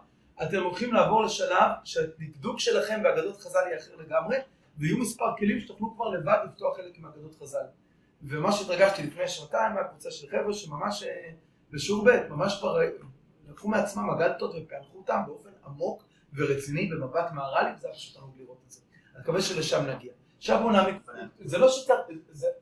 [0.43, 4.37] אתם הולכים לעבור לשלב שהדקדוק שלכם באגדות חז"ל יהיה אחר לגמרי,
[4.77, 7.65] ויהיו מספר כלים שתוכלו כבר לבד לפתוח חלק מאגדות חז"ל.
[8.23, 11.31] ומה שהתרגשתי לפני שנתיים מהקבוצה של חבר'ה שממש אה,
[11.71, 12.87] בשיעור ב', ממש כבר אה,
[13.49, 18.57] לקחו מעצמם אגדות ופענחו אותם באופן עמוק ורציני במבט מהר"לי, וזה היה פשוט תענוג לראות
[18.65, 18.80] את זה.
[19.15, 20.13] אני מקווה שלשם נגיע.
[20.37, 20.95] עכשיו בואו נעמיק,
[21.45, 21.99] זה לא שצריך,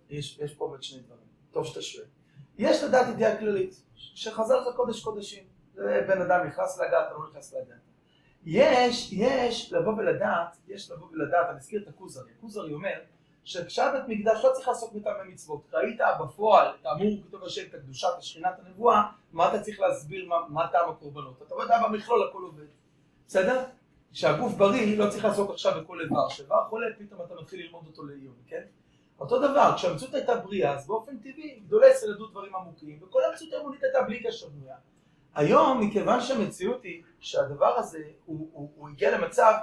[0.10, 2.06] יש יש פה באמת שני דברים, טוב שאתה שואל.
[2.58, 7.54] יש לדעת ידיעה כללית, שחז"ל זה קודש קודשים, זה בן אדם נכנס לגעת, לא נכנס
[7.54, 7.80] לגעת.
[8.46, 13.00] יש, יש לבוא ולדעת, יש לבוא ולדעת, אני אזכיר את הכוזרי, הכוזרי אומר
[13.44, 18.08] שכשהיה בית מקדש לא צריך לעסוק בטעמי מצוות, ראית בפועל, כאמור כתוב השם את הקדושת
[18.18, 22.66] השכינת הנבואה, מה אתה צריך להסביר מה, מה טעם הקורבנות, אתה יודע במכלול הכל עובד,
[23.28, 23.64] בסדר?
[24.14, 28.06] כשהגוף בריא לא צריך לעסוק עכשיו בכל איבר, שאיבר חולה פתאום אתה מתחיל ללמוד אותו
[28.06, 28.62] לעיון, כן?
[29.20, 33.54] אותו דבר, כשהמציאות הייתה בריאה אז באופן טבעי גדולי ישראל ידעו דברים עמוקים וכל המציאות
[33.54, 34.76] האמונית הייתה בלי קשר בנויה.
[35.36, 39.54] היום מכיוון שהמציאות היא שהדבר הזה הוא, הוא, הוא הגיע למצב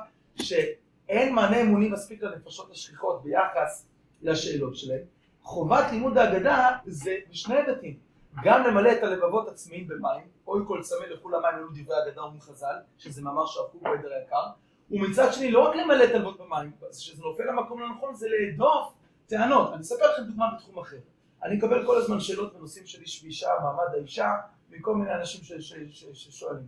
[0.43, 3.87] שאין מענה אמוני מספיק לנפשות השכיחות ביחס
[4.23, 5.03] לשאלות שלהם,
[5.43, 7.99] חובת לימוד ההגדה זה בשני היבטים,
[8.45, 12.41] גם למלא את הלבבות עצמיים במים, אוי כל צמא לכו למים אלו דברי אגדה אומרים
[12.41, 14.47] חז"ל, שזה מאמר קוק בעדר היקר,
[14.91, 18.93] ומצד שני לא רק למלא את הלבבות במים, שזה נופל למקום לא נכון, זה להדוף
[19.27, 19.73] טענות.
[19.73, 20.97] אני אספר לכם דוגמה בתחום אחר.
[21.43, 24.31] אני מקבל כל הזמן שאלות בנושאים של איש ואישה, מעמד האישה,
[24.71, 25.59] מכל מיני אנשים
[26.13, 26.67] ששואלים.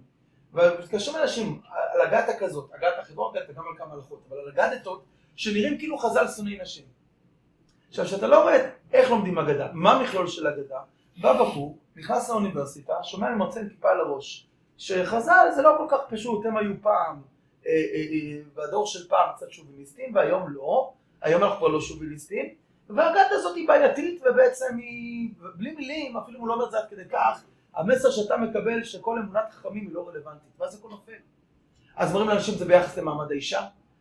[0.53, 5.05] ומתקשרים אנשים על אגדה כזאת, אגדה חברות, אגדה גם על כמה הלכות, אבל על אגדתות
[5.37, 6.85] שנראים כאילו חז"ל שונאי נשים.
[7.89, 10.81] עכשיו, כשאתה לא רואה איך לומדים אגדה, מה המכלול של אגדה,
[11.21, 15.99] בא בחור, נכנס לאוניברסיטה, שומע ממרצה עם כיפה על הראש, שחז"ל זה לא כל כך
[16.09, 17.23] פשוט, הם היו פעם,
[17.67, 22.55] אה, אה, אה, בדור של פעם קצת שוביניסטים, והיום לא, היום אנחנו כבר לא שוביניסטים,
[22.89, 26.79] והאגדה הזאת היא בעייתית, ובעצם היא, בלי מילים, אפילו אם הוא לא אומר את זה
[26.79, 31.13] עד כדי כך, המסר שאתה מקבל שכל אמונת חכמים היא לא רלוונטית, ואז הכל נופל.
[31.97, 33.61] אז מראים לאנשים את זה ביחס למעמד האישה,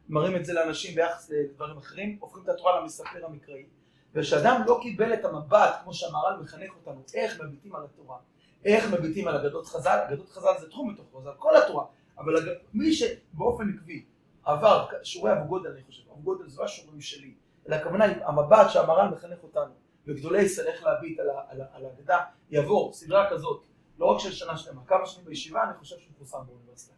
[0.10, 3.66] מראים את זה לאנשים ביחס לדברים אחרים, הופכים את התורה למספר המקראי.
[4.14, 8.18] ושאדם לא קיבל את המבט, כמו שהמהר"ל מחנך אותנו, איך מביטים על התורה,
[8.66, 11.86] איך מביטים על אגדות חז"ל, אגדות חז"ל זה תחום מתוך חז"ל, כל התורה,
[12.18, 12.44] אבל אג...
[12.74, 14.06] מי שבאופן עקבי
[14.44, 17.34] עבר שיעורי אבו גודל, אני חושב, אבו גודל זה לא השיעורים שלי,
[17.68, 19.74] אלא הכוונה היא המבט שהמהר"ל מחנך אותנו,
[20.08, 23.64] וגדולי ישראל איך להביט על, האגדה, יעבור סדרה כזאת,
[24.00, 26.94] לא רק של שנה שלמה, כמה שנים בישיבה, אני חושב שהוא מפורסם באוניברסיטה.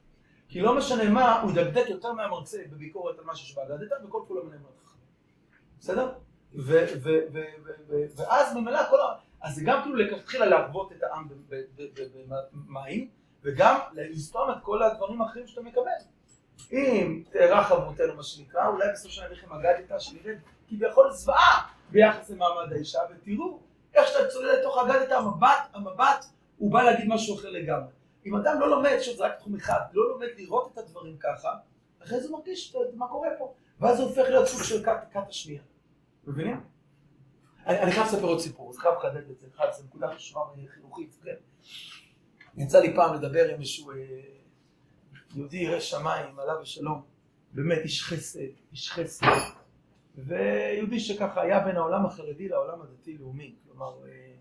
[0.50, 4.60] כי לא משנה מה, הוא ידקדק יותר מהמרצה בביקורת על מה שיש באגדתה, וכל מנהל
[4.60, 4.98] מאוד חכם.
[5.80, 6.12] בסדר?
[8.16, 9.06] ואז ממילא כל ה...
[9.42, 11.28] אז זה גם כאילו לכתחילה להרוות את העם
[12.54, 13.10] במים,
[13.44, 15.92] וגם לסתום את כל הדברים האחרים שאתה מקבל.
[16.72, 20.38] אם תארך אבותינו מה שנקרא, אולי בסוף שנה לכם אגדתה שנראית
[20.70, 23.60] כביכול זוועה ביחס למעמד האישה, ותראו
[23.94, 26.26] איך שאתה צולל לתוך אגדתה, המבט, המבט
[26.58, 27.92] הוא בא להגיד משהו אחר לגמרי.
[28.26, 31.54] אם אדם לא לומד, שוב זה רק תחום אחד, לא לומד לראות את הדברים ככה,
[32.04, 35.62] אחרי זה מרגיש מה קורה פה, ואז הוא הופך להיות סוג של כת השנייה.
[36.28, 36.62] מבינים?
[37.68, 40.42] אני, חייב לספר עוד סיפור, אז חייב לחדד את זה, חייב, זו נקודה חשובה
[40.76, 41.36] חינוכית, כן.
[42.58, 43.96] יצא לי פעם לדבר עם איזשהו אה,
[45.36, 47.02] יהודי ירא שמיים, עליו השלום,
[47.54, 48.40] באמת איש חסד,
[48.72, 49.26] איש חסד,
[50.18, 54.32] ויהודי שככה היה בין העולם החרדי לעולם הדתי-לאומי, כלומר, אה,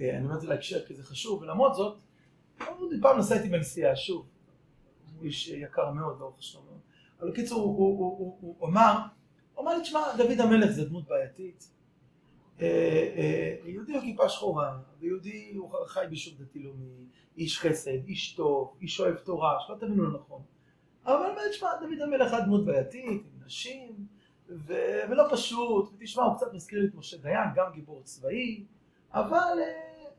[0.00, 1.98] אה, אני אומר את זה להקשר כי זה חשוב, ולמרות זאת,
[3.02, 4.26] פעם נסע איתי בנסיעה, שוב,
[5.16, 6.78] הוא איש יקר מאוד, ברוך מאוד,
[7.20, 7.60] אבל בקיצור,
[8.40, 8.98] הוא אמר,
[9.58, 11.70] הוא אמר לי, תשמע, דוד המלך זה דמות בעייתית,
[12.60, 12.66] אה,
[13.16, 18.76] אה, יהודי הוא כיפה שחורה, ויהודי הוא חי ביישוב דתי לאומי, איש חסד, איש טוב,
[18.80, 20.42] איש אוהב תורה, שלא תבינו לא נכון.
[21.04, 24.06] אבל תשמע, דוד המלך היה דמות בעייתית, עם נשים,
[24.48, 28.64] ולא פשוט, ותשמע, הוא קצת מזכיר לי את משה דיין, גם גיבור צבאי,
[29.12, 30.10] אבל אה,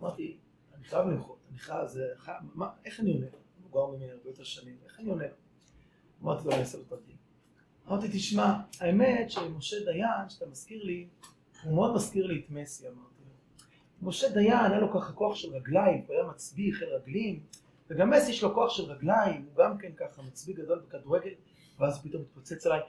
[0.00, 0.36] אמרתי,
[0.74, 2.06] אני חייב למחות, אני חייב, זה,
[2.54, 3.26] מה, איך אני עונה?
[3.26, 5.24] הוא מבוגר ממני הרבה יותר שנים, איך אני עונה?
[6.22, 7.09] אמרתי לו, אני אעשה לו תרגיל.
[7.90, 11.06] אמרתי, תשמע, האמת שמשה דיין, שאתה מזכיר לי,
[11.62, 14.08] הוא מאוד מזכיר לי את מסי, אמרתי לו.
[14.08, 17.40] משה דיין, היה לו ככה כוח של רגליים, הוא היה מצביא חיל רגלים,
[17.90, 21.30] וגם מסי יש לו כוח של רגליים, הוא גם כן ככה מצביא גדול בכדורגל,
[21.78, 22.80] ואז הוא פתאום מתפוצץ עליי,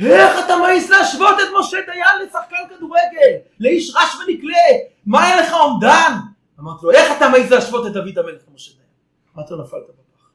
[0.00, 5.52] איך אתה מעז להשוות את משה דיין לשחקן כדורגל, לאיש רש ונקלה, מה היה לך
[5.52, 6.12] אומדן?
[6.60, 8.88] אמרתי לו, איך אתה מעז להשוות את דוד המלך למשה דיין?
[9.36, 10.30] אמרתי לו, נפלת בפח.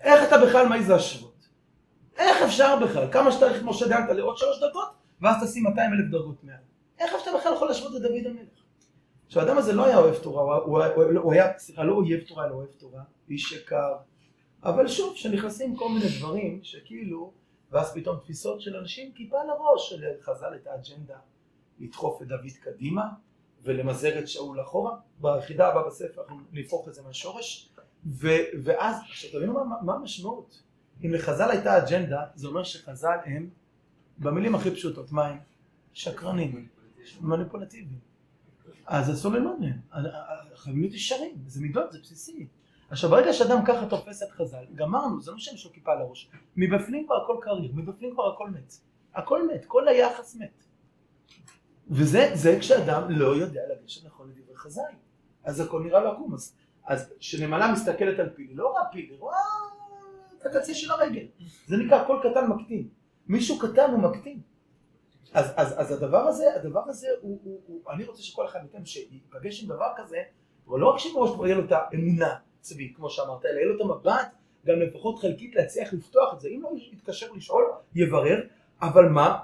[0.00, 1.31] איך אתה בכלל מעז להשוות?
[2.16, 3.12] איך אפשר בכלל?
[3.12, 4.88] כמה שתאריך את משה דיין תעלה עוד שלוש דקות,
[5.20, 6.56] ואז תשים 200 אלף דרגות מעל.
[6.98, 8.48] איך אתה בכלל יכול להשוות את דוד המלך?
[9.26, 12.68] עכשיו האדם הזה לא היה אוהב תורה, הוא היה- סליחה, לא אויב תורה, אלא אוהב
[12.78, 13.92] תורה, איש יקר,
[14.64, 17.32] אבל שוב, שנכנסים כל מיני דברים שכאילו,
[17.70, 21.16] ואז פתאום תפיסות של אנשים כיפה על הראש, של חז"ל את האג'נדה,
[21.80, 23.02] לדחוף את דוד קדימה
[23.62, 27.72] ולמזער את שאול אחורה, ביחידה הבאה בספר אנחנו נהפוך את זה מהשורש,
[28.64, 30.62] ואז, עכשיו תבינו מה המשמעות,
[31.04, 33.48] אם לחז"ל הייתה אג'נדה, זה אומר שחז"ל הם,
[34.18, 35.38] במילים הכי פשוטות, מה הם?
[35.92, 36.68] שקרנים,
[37.20, 37.98] מניפולטיביים.
[38.86, 39.80] אז אסור ללמוד מהם,
[40.54, 42.46] חייבים להיות ישרים, זה מידות, זה בסיסי.
[42.90, 46.30] עכשיו ברגע שאדם ככה תופס את חז"ל, גמרנו, זה לא שאין לו כיפה על הראש.
[46.56, 48.74] מבפנים כבר הכל קריר, מבפנים כבר הכל מת.
[49.14, 50.64] הכל מת, כל היחס מת.
[51.90, 54.92] וזה זה כשאדם לא יודע לגשת נכון לדברי חז"ל.
[55.44, 56.34] אז הכל נראה לו עקום.
[56.34, 59.36] אז, אז כשנמלה מסתכלת על פיל, היא לא רואה פיל, היא רואה
[60.56, 61.26] הקצה של הרגל.
[61.66, 62.88] זה נקרא כל קטן מקטין.
[63.28, 64.40] מישהו קטן הוא מקטין.
[65.34, 68.84] אז, אז, אז הדבר הזה, הדבר הזה הוא, הוא, הוא, אני רוצה שכל אחד מכם
[68.84, 70.18] שיפגש עם דבר כזה,
[70.68, 73.76] אבל לא רק שמראש כבר יהיה לו את האמונה, צבי, כמו שאמרת, אלא יהיה לו
[73.76, 74.28] את המבט,
[74.66, 76.48] גם לפחות חלקית להצליח לפתוח את זה.
[76.48, 78.40] אם לא יתקשר לשאול, יברר,
[78.82, 79.38] אבל מה?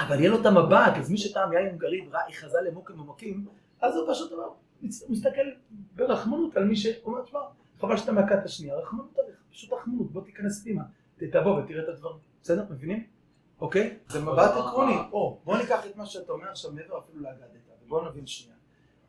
[0.00, 3.46] אבל יהיה לו את המבט, אז מי שטעם יין וראה איך חז"ל למוקים ומוקים,
[3.80, 4.48] אז הוא פשוט אומר,
[4.82, 5.50] מסתכל
[5.94, 7.40] ברחמנות על מי שאומר, תשמע,
[7.80, 10.82] חבל שאתה מהכת השנייה, רחמנות עליך, פשוט רחמנות, בוא תיכנס פנימה,
[11.32, 12.64] תבוא ותראה את הדברים, בסדר?
[12.70, 13.06] מבינים?
[13.60, 13.96] אוקיי?
[14.08, 14.96] זה מבט עקרוני.
[15.12, 17.44] או, בוא ניקח את מה שאתה אומר עכשיו מעבר אפילו לאגדתא,
[17.84, 18.56] ובואו נבין שנייה.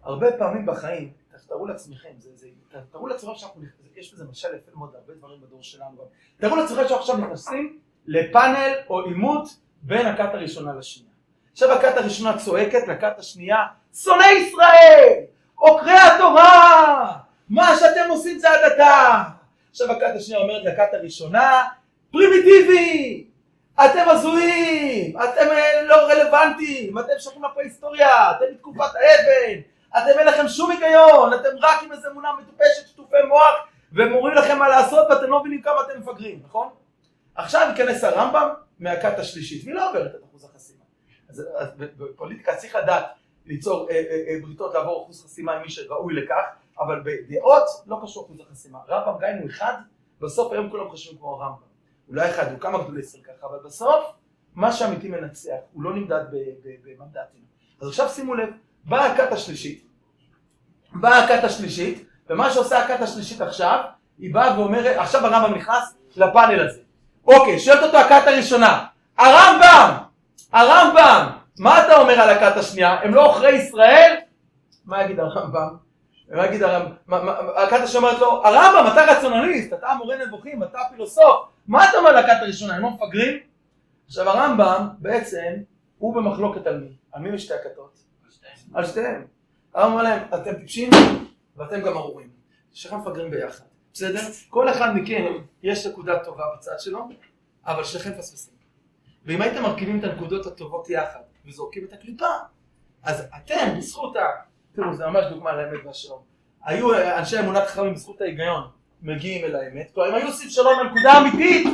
[0.04, 1.12] הרבה פעמים בחיים,
[1.48, 2.48] תארו לעצמכם, זה, זה,
[2.92, 6.04] תארו לעצמכם שאנחנו, נכ- יש בזה משל יפה מאוד להרבה דברים בדור שלנו, גם.
[6.38, 9.48] תארו לעצמכם שאנחנו עכשיו נכנסים לפאנל או עימות
[9.82, 11.14] בין הכת הראשונה לשנייה.
[11.52, 13.58] עכשיו הכת הראשונה צועקת לכת השנייה,
[13.94, 15.14] שונאי ישראל!
[15.56, 17.18] עוקרי התורה!
[17.50, 19.24] מה שאתם עושים זה הדתה!
[19.74, 21.64] עכשיו הכת השנייה אומרת לכת הראשונה,
[22.12, 23.28] פרימיטיבי!
[23.76, 25.18] אתם הזויים!
[25.18, 27.00] אתם אה, לא רלוונטיים!
[27.00, 28.32] אתם שייכים לפרה-היסטוריה!
[28.32, 29.60] אתם מתקופת האבן!
[29.90, 31.34] אתם אין לכם שום היגיון!
[31.34, 35.40] אתם רק עם איזה אמונה מטופשת, שטופי מוח, והם אומרים לכם מה לעשות ואתם לא
[35.40, 36.70] מבינים כמה אתם מפגרים, נכון?
[37.36, 40.84] עכשיו ייכנס הרמב"ם מהכת השלישית, והיא לא עוברת את אחוז החסימה.
[41.30, 41.44] אז,
[41.78, 43.06] בפוליטיקה צריך לדעת
[43.46, 46.44] ליצור אה, אה, בריתות לעבור אחוז חסימה עם מי שראוי לכך,
[46.80, 48.80] אבל בדעות לא קשור אחוז החסימה.
[48.90, 49.74] רמב"ם גם אם הוא אחד,
[50.22, 51.74] בסוף היום כולם חושבים כמו הרמב"ם.
[52.08, 54.06] הוא לא אחד, הוא כמה גדולי ישראל ככה, אבל בסוף
[54.56, 56.24] מה שאמיתי מנצח, הוא לא נמדד
[56.84, 57.42] במנדטים.
[57.82, 58.50] אז עכשיו שימו לב,
[58.84, 59.88] באה הכת השלישית,
[60.94, 63.84] באה הכת השלישית, ומה שעושה הכת השלישית עכשיו,
[64.18, 66.82] היא באה ואומרת, עכשיו הרמב"ם נכנס לפאנל הזה.
[67.28, 68.86] אוקיי, שואלת אותו הכת הראשונה,
[69.18, 69.98] הרמב"ם,
[70.52, 73.02] הרמב"ם, מה אתה אומר על הכת השנייה?
[73.02, 74.16] הם לא עוכרי ישראל?
[74.86, 75.76] מה יגיד הרמב"ם?
[76.30, 77.30] מה יגיד הרמב"ם?
[77.56, 82.10] הכת השנייה אומרת לו, הרמב"ם, אתה רציונליסט, אתה מורה נבוכים, אתה פילוסוף, מה אתה אומר
[82.10, 82.76] על הכת הראשונה?
[82.76, 83.40] הם לא מפגרים?
[84.08, 85.54] עכשיו הרמב"ם בעצם,
[85.98, 86.96] הוא במחלוקת על מי?
[87.12, 88.00] על מי משתי הכתות?
[88.74, 89.26] על שתיהם.
[89.74, 90.90] הרמב"ם אומר להם, אתם טיפשים
[91.58, 92.30] ואתם גם ארורים.
[92.74, 93.64] שניכם מפגרים ביחד.
[93.94, 94.22] בסדר?
[94.50, 95.34] כל אחד מכם
[95.64, 97.10] יש נקודה טובה בצד שלו,
[97.66, 98.54] אבל שניכם מפספסים.
[99.26, 102.26] ואם הייתם מרכיבים את הנקודות הטובות יחד וזורקים את הקליפה,
[103.04, 104.22] אז אתם בזכות ה...
[104.76, 106.20] תראו, זה ממש דוגמה לאמת והשלום.
[106.66, 108.64] היו אה, אנשי אמונת חכמים בזכות ההיגיון
[109.02, 111.68] מגיעים אל האמת, כלומר הם היו עושים שלום לנקודה האמיתית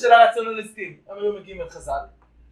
[0.00, 1.92] של הרציונליסטים, הם היו מגיעים אל חז"ל,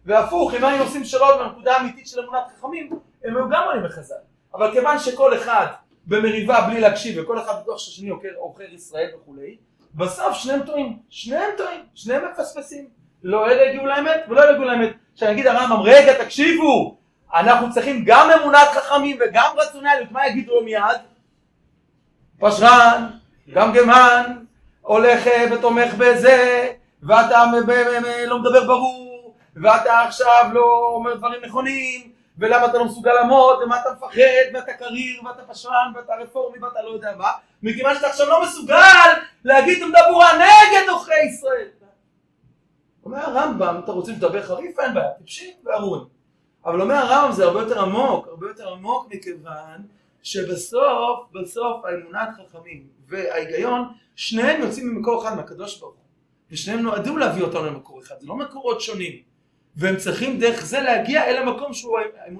[0.05, 2.89] והפוך, אם היו עושים שלום לנקודה האמיתית של אמונת חכמים,
[3.25, 4.15] הם היו גם עולים לחז"ל.
[4.53, 5.65] אבל כיוון שכל אחד
[6.07, 9.57] במריבה בלי להקשיב וכל אחד בטוח שהשני עוכר ישראל וכולי,
[9.95, 12.87] בסוף שניהם טועים, שניהם טועים, שניהם מפספסים.
[13.23, 14.95] לא אלה הגיעו לאמת ולא אלה הגיעו לאמת.
[15.13, 16.97] עכשיו יגיד הרמב"ם, רגע תקשיבו,
[17.33, 20.97] אנחנו צריכים גם אמונת חכמים וגם רציונליות, מה יגידו לו מיד?
[22.39, 23.07] פשרן,
[23.53, 24.37] גם גמן,
[24.81, 26.67] הולך אה, ותומך בזה,
[27.03, 27.43] ואתה
[28.27, 33.81] לא מדבר ברור, ואתה עכשיו לא אומר דברים נכונים, ולמה אתה לא מסוגל לעמוד, ומה
[33.81, 37.31] אתה מפחד, ואתה קריר, ואתה פשרן, ואתה רפורמי, ואתה לא יודע מה,
[37.63, 39.09] מכיוון שאתה עכשיו לא מסוגל
[39.43, 41.67] להגיד עמדה ברורה נגד עוכרי ישראל.
[43.05, 44.79] אומר הרמב"ם, אתה רוצה לדבר חריף?
[44.79, 46.14] אין בעיה, טיפשים וארורים.
[46.65, 49.87] אבל אומר הרמב"ם זה הרבה יותר עמוק, הרבה יותר עמוק מכיוון
[50.23, 56.03] שבסוף, בסוף האמונת חכמים וההיגיון, שניהם יוצאים ממקור אחד מהקדוש ברוך הוא.
[56.51, 59.21] ושניהם נועדו להביא אותנו למקור אחד, זה לא מקורות שונים.
[59.75, 61.97] והם צריכים דרך זה להגיע אל המקום שהוא,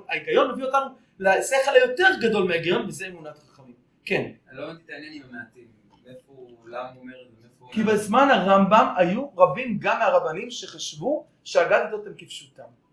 [0.09, 0.85] ההיגיון מביא אותנו
[1.19, 3.75] לשכל היותר גדול מההיגיון, וזה אמונת חכמים.
[4.05, 4.31] כן.
[4.49, 5.67] אני לא הבנתי את העניין עם המעטים.
[6.07, 7.47] איפה הוא, למה הוא אומר את זה.
[7.71, 12.84] כי בזמן הרמב"ם היו רבים גם מהרבנים שחשבו שהאגדות הן כפשוטם.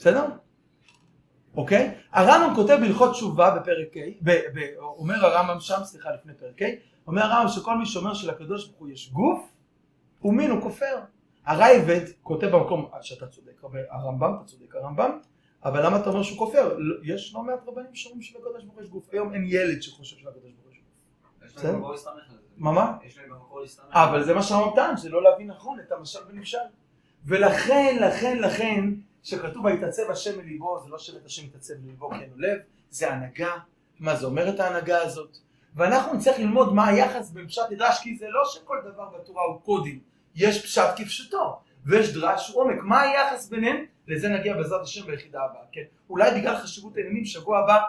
[0.00, 0.24] בסדר?
[1.56, 1.94] אוקיי?
[2.12, 6.66] הרמב"ם כותב בהלכות תשובה בפרק ה', אומר הרמב"ם שם, סליחה, לפני פרק ה',
[7.06, 9.48] אומר הרמב"ם שכל מי שאומר שלקדוש ברוך הוא יש גוף,
[10.18, 10.98] הוא מין, הוא כופר.
[11.46, 15.18] הרייבד כותב במקום שאתה צודק, הרמב"ם, אתה צודק הרמב"ם,
[15.64, 16.76] אבל למה אתה אומר שהוא כופר?
[16.78, 19.08] לא- יש לא מעט רבנים שאומרים שלקדוש ברוך הוא יש גוף.
[19.12, 21.58] היום אין ילד שחושב שלקדוש ברוך הוא יש גוף.
[21.58, 21.64] יש.
[21.64, 22.48] להם במקור להסתמך על זה.
[22.56, 22.96] מה, מה?
[23.02, 23.86] יש להם במקור להסתמך.
[23.92, 26.58] אבל זה מה שהרמב"ם טען, זה לא להבין נכון את המשל ונמשל.
[27.24, 28.84] ולכן, לכן, לכן,
[29.22, 32.58] שכתוב ויתעצב השם מליבו, זה לא שבט השם יתעצב מליבו כן או לב,
[32.90, 33.56] זה הנהגה,
[34.00, 35.36] מה זה אומר את ההנהגה הזאת.
[35.74, 39.60] ואנחנו נצטרך ללמוד מה היחס בין פשט לדרש, כי זה לא שכל דבר בתורה הוא
[39.60, 40.00] קודים,
[40.34, 43.84] יש פשט כפשוטו, ויש דרש עומק, מה היחס ביניהם?
[44.06, 45.82] לזה נגיע בעזרת השם ביחידה הבאה, כן?
[46.10, 47.82] אולי בגלל חשיבות העניינים, שבוע הבא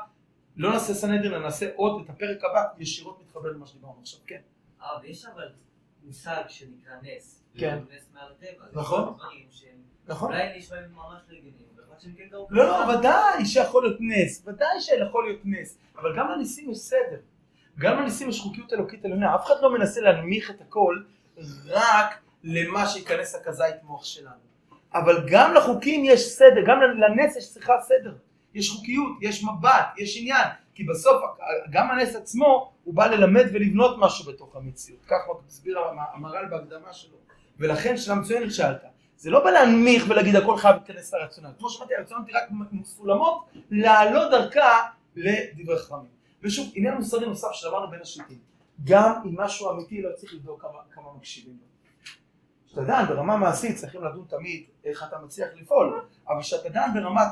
[0.57, 4.41] לא נעשה סנהדרין, אלא נעשה עוד את הפרק הבא, ישירות מתחבר למה שדיברנו עכשיו, כן?
[4.81, 5.49] אה, ויש אבל
[6.03, 7.43] מושג שנקרא נס.
[7.57, 7.79] כן.
[7.95, 8.65] נס מעל הטבע.
[8.73, 9.17] נכון.
[10.11, 10.31] נכון?
[10.31, 11.53] אולי נשמעים ממש רגילים,
[12.17, 12.37] כן.
[12.49, 17.19] לא, לא, ודאי שיכול להיות נס, ודאי שיכול להיות נס, אבל גם לניסים יש סדר.
[17.79, 21.01] גם לניסים יש חוקיות אלוקית עליונה, אף אחד לא מנסה להנמיך את הכל
[21.65, 24.41] רק למה שייכנס הכזית מוח שלנו.
[24.93, 28.15] אבל גם לחוקים יש סדר, גם לנס יש צריכה סדר.
[28.53, 31.21] יש חוקיות, יש מבט, יש עניין, כי בסוף
[31.71, 35.79] גם הנס עצמו הוא בא ללמד ולבנות משהו בתוך המציאות, כך מסביר
[36.13, 37.17] המהר"ל בהקדמה שלו.
[37.59, 38.83] ולכן שאלה מצוינת שאלת,
[39.21, 42.43] זה לא בא להנמיך ולהגיד הכל חייב להיכנס לרציונל, כמו שאמרתי הרציונל היא רק
[42.83, 44.79] סולמות לעלות דרכה
[45.15, 46.07] לדברי חכמים.
[46.43, 48.37] ושוב עניין מוסרי נוסף שלמדנו בין השיטים,
[48.83, 51.67] גם אם משהו אמיתי לא צריך לבדוק כמה, כמה מקשיבים לו.
[52.67, 57.27] כשאתה דן ברמה מעשית צריכים לדון תמיד איך אתה מצליח לפעול, אבל כשאתה דן ברמת,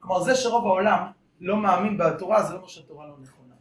[0.00, 1.06] כלומר זה שרוב העולם
[1.40, 3.54] לא מאמין בתורה זה לא אומר שהתורה לא נכונה.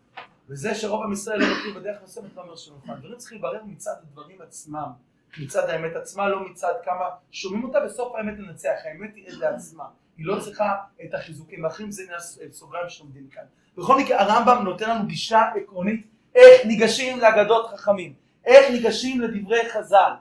[0.49, 2.95] וזה שרוב עם ישראל לא מכיר בדרך מסוימת לא אומר שהוא נכון.
[2.99, 4.91] דברים צריכים לברר מצד הדברים עצמם,
[5.39, 9.83] מצד האמת עצמה, לא מצד כמה שומעים אותה, בסוף האמת לנצח, האמת היא עד לעצמה.
[10.17, 12.19] היא לא צריכה את החיזוקים האחרים, זה עניין
[12.51, 13.43] סוגריים שלומדים כאן.
[13.77, 18.13] בכל מקרה הרמב"ם נותן לנו גישה עקרונית איך ניגשים לאגדות חכמים,
[18.45, 20.11] איך ניגשים לדברי חז"ל.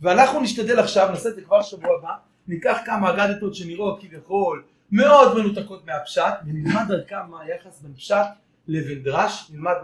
[0.00, 2.12] ואנחנו נשתדל עכשיו, נעשה את זה כבר שבוע הבא,
[2.48, 8.26] ניקח כמה אגדתות שנראות כביכול מאוד מנותקות מהפשט, ונלמד דרכם מה היחס בין פשט
[8.68, 9.74] לבין דרש, נלמד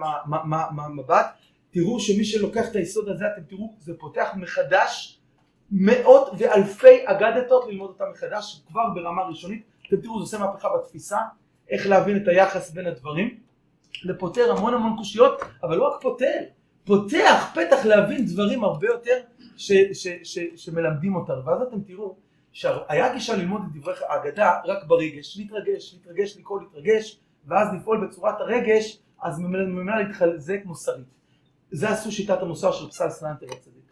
[0.71, 1.27] מה מבט.
[1.75, 5.21] תראו שמי שלוקח את היסוד הזה, אתם תראו, זה פותח מחדש
[5.71, 9.63] מאות ואלפי אגדתות ללמוד אותם מחדש, כבר ברמה ראשונית.
[9.89, 11.19] אתם תראו, זה עושה מהפכה בתפיסה,
[11.69, 13.39] איך להבין את היחס בין הדברים.
[14.07, 16.41] זה פותר המון המון קושיות, אבל לא רק פותר,
[16.85, 19.21] פותח פתח להבין דברים הרבה יותר
[19.57, 21.45] ש, ש, ש, שמלמדים אותנו.
[21.45, 22.17] ואז אתם תראו
[22.53, 28.41] שהיה גישה ללמוד את דברי האגדה רק ברגש, להתרגש, להתרגש, לקרוא, להתרגש, ואז לפעול בצורת
[28.41, 31.15] הרגש, אז ממילא להתחזק מוסרית.
[31.71, 33.85] זה עשו שיטת המוסר של פסל סלנטר הצדיק.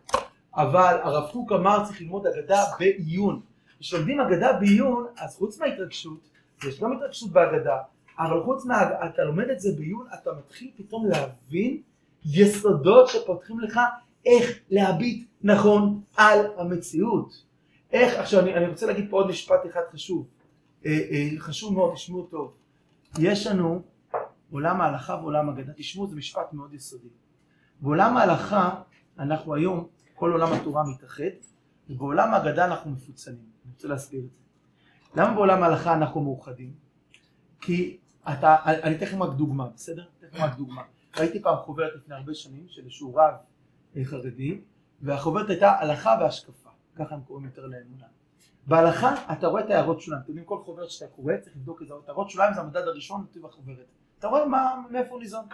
[0.54, 3.40] אבל הרב קוק אמר צריך ללמוד אגדה בעיון.
[3.80, 6.28] כשלומדים אגדה בעיון, אז חוץ מההתרגשות,
[6.68, 7.78] יש גם התרגשות באגדה,
[8.18, 8.82] אבל חוץ מה...
[9.06, 11.82] אתה לומד את זה בעיון, אתה מתחיל פתאום להבין
[12.24, 13.80] יסודות שפותחים לך
[14.26, 17.44] איך להביט נכון על המציאות.
[17.92, 20.26] איך, עכשיו אני, אני רוצה להגיד פה עוד משפט אחד חשוב,
[20.86, 22.52] אה, אה, חשוב מאוד, תשמעו טוב.
[23.18, 23.82] יש לנו
[24.50, 27.08] עולם ההלכה ועולם האגדה, תשמעו זה משפט מאוד יסודי.
[27.82, 28.82] בעולם ההלכה
[29.18, 31.22] אנחנו היום, כל עולם התורה מתאחד,
[31.90, 33.44] ובעולם האגדה אנחנו מפוצלים.
[33.64, 34.42] אני רוצה להסביר את זה.
[35.20, 36.74] למה בעולם ההלכה אנחנו מאוחדים?
[37.60, 37.98] כי
[38.32, 40.04] אתה, אני אתן לכם רק דוגמה, בסדר?
[40.18, 40.82] אתן לכם רק דוגמה.
[41.18, 43.34] ראיתי פעם חוברת לפני הרבה שנים של איזשהו רב
[43.96, 44.60] אה, חרדי,
[45.00, 48.06] והחוברת הייתה הלכה והשקפה, ככה הם קוראים יותר לאמונה.
[48.66, 51.94] בהלכה אתה רואה את הערות שוליים, אתם יודעים כל חוברת שאתה קורא צריך לבדוק איזה
[52.06, 53.86] הערות שוליים זה המדד הראשון נתיב החוברת.
[54.18, 55.44] אתה רואה מה, מאיפה הוא ניזון.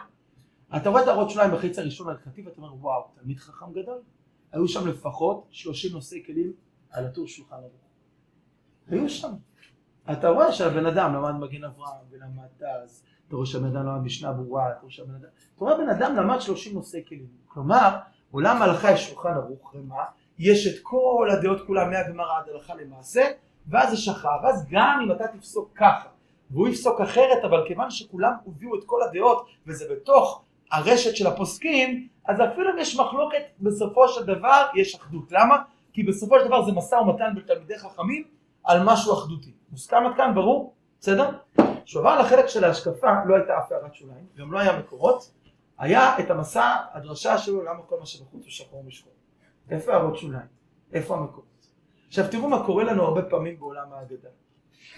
[0.77, 3.99] אתה רואה את הערות שוליים בחצי הראשון ההלכתי ואתה אומר וואו, תלמיד חכם גדול.
[4.53, 6.53] היו שם לפחות 30 נושאי כלים
[6.91, 7.89] על הטור שולחן ערוך.
[8.89, 9.33] היו שם.
[10.13, 14.33] אתה רואה שהבן אדם למד מגן אברהם ולמד תז, אתה רואה שהבן אדם למד משנה
[14.33, 17.27] ברורה, אתה רואה שהבן אדם, אתה רואה בן אדם למד 30 נושאי כלים.
[17.47, 17.97] כלומר,
[18.31, 20.05] עולם ההלכה יש שולחן ערוך, ומה?
[20.39, 23.27] יש את כל הדעות כולם מהגמרא עד הלכה למעשה,
[23.69, 26.09] ואז זה שכב, ואז גם אם אתה תפסוק ככה,
[26.51, 32.09] והוא יפסוק אחרת, אבל כיוון שכולם הביאו את כל הדעות, וזה בתוך הרשת של הפוסקים,
[32.29, 35.33] אז אפילו אם יש מחלוקת, בסופו של דבר יש אחדות.
[35.33, 35.57] למה?
[35.93, 38.25] כי בסופו של דבר זה משא ומתן בין תלמידי חכמים
[38.65, 39.53] על משהו אחדותי.
[39.71, 40.75] מוסכם עד כאן, ברור?
[41.01, 41.31] בסדר?
[41.85, 45.33] כשהוא עבר לחלק של ההשקפה, לא הייתה אף הערת שוליים, גם לא היה מקורות,
[45.79, 49.13] היה את המסע, הדרשה שלו, למה כל מה שבחוץ הוא שחור משחור.
[49.71, 50.47] איפה הערות שוליים?
[50.93, 51.67] איפה המקורות?
[52.09, 54.29] עכשיו תראו מה קורה לנו הרבה פעמים בעולם ההגדה.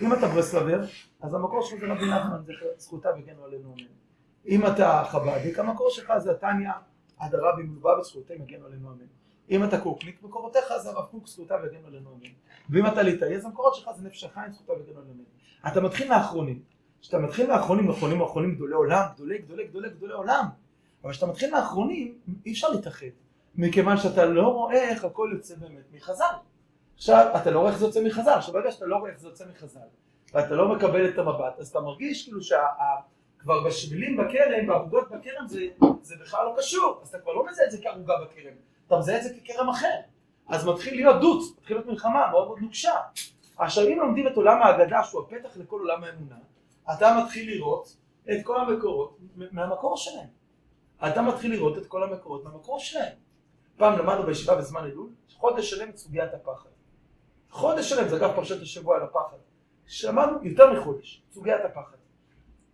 [0.03, 0.80] אם אתה ברסלבר,
[1.20, 2.42] אז המקור שלך זה רבי נחמן,
[2.76, 4.09] זכותה וגנו עלינו אמן.
[4.47, 6.70] אם אתה חב"דיק, המקור שלך זה התניא,
[7.18, 9.07] עד הרבי מלובביץ' זכויותיהם יגנו עלינו אמן.
[9.51, 12.30] אם אתה קוקניק, מקורותיך זה הרב קוק זכותה וגנו עלינו אמן.
[12.70, 15.72] ואם אתה ליטאי, אז המקורות שלך זה נפש החיים זכותה וגנו עלינו אמן.
[15.72, 16.62] אתה מתחיל מהאחרונים.
[17.01, 20.45] כשאתה מתחיל מהאחרונים, האחרונים האחרונים גדולי עולם, גדולי גדולי גדולי גדולי עולם.
[21.05, 23.07] אבל כשאתה מתחיל מהאחרונים, אי אפשר להתאחד.
[23.55, 26.34] מכיוון שאתה לא רואה איך הכל יוצא באמת מחז"ל.
[26.97, 28.30] עכשיו, אתה לא רואה איך זה יוצא מחז"ל.
[28.30, 29.80] עכשיו, ברגע שאתה לא רואה איך זה יוצא מחז"ל,
[30.34, 32.41] ואתה לא מקבל את המבט, אז אתה מרגיש כאילו
[33.41, 35.61] שכבר בשבילים בכרם, בערוגות בכרם זה,
[36.03, 38.53] זה בכלל לא קשור, אז אתה כבר לא מזהה את זה כערוגה בכרם,
[38.86, 39.97] אתה מזהה את זה ככרם אחר.
[40.49, 42.95] אז מתחיל להיות דוץ, מתחיל להיות מלחמה מאוד מאוד נוקשה.
[43.59, 46.36] עכשיו אם לומדים את עולם ההגדה שהוא הפתח לכל עולם האמונה,
[46.93, 47.97] אתה מתחיל לראות
[48.32, 50.28] את כל המקורות מהמקור שלהם.
[51.09, 53.12] אתה מתחיל לראות את כל המקורות מהמקור שלהם.
[53.76, 56.68] פעם למדנו בישיבה בזמן אלול, חודש שלם את סוגיית הפחד.
[57.51, 59.36] חודש שלם, זה אגב פרשת השבוע על הפחד.
[59.86, 61.99] שמענו יותר מחודש, סוגיית הפחד.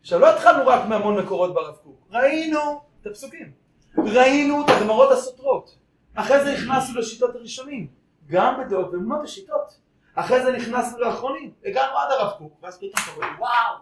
[0.06, 3.52] עכשיו לא התחלנו רק מהמון מקורות ברב קוק, ראינו את הפסוקים,
[3.98, 5.78] ראינו את הגמרות הסותרות,
[6.14, 7.86] אחרי זה נכנסנו לשיטות הראשונים,
[8.26, 9.78] גם בדעות ואמונות השיטות,
[10.14, 13.78] אחרי זה נכנסנו לאחרונים, הגענו עד הרב קוק, ואז פתאום אתה רואה וואו,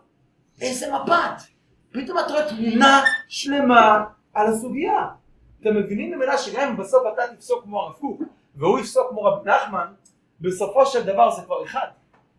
[0.60, 1.42] איזה מבט,
[1.92, 4.04] פתאום אתה רואה תמונה שלמה
[4.34, 5.08] על הסוגיה,
[5.60, 8.22] אתם מבינים ממילא שגם אם בסוף אתה תפסוק כמו הרב קוק
[8.54, 9.86] והוא יפסוק כמו רבי נחמן,
[10.40, 11.86] בסופו של דבר זה כבר אחד.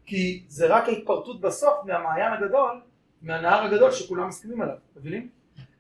[0.06, 2.82] כי זה רק ההתפרטות בסוף מהמעיין הגדול,
[3.26, 5.30] מהנהר הגדול שכולם מסכימים עליו, מבינים?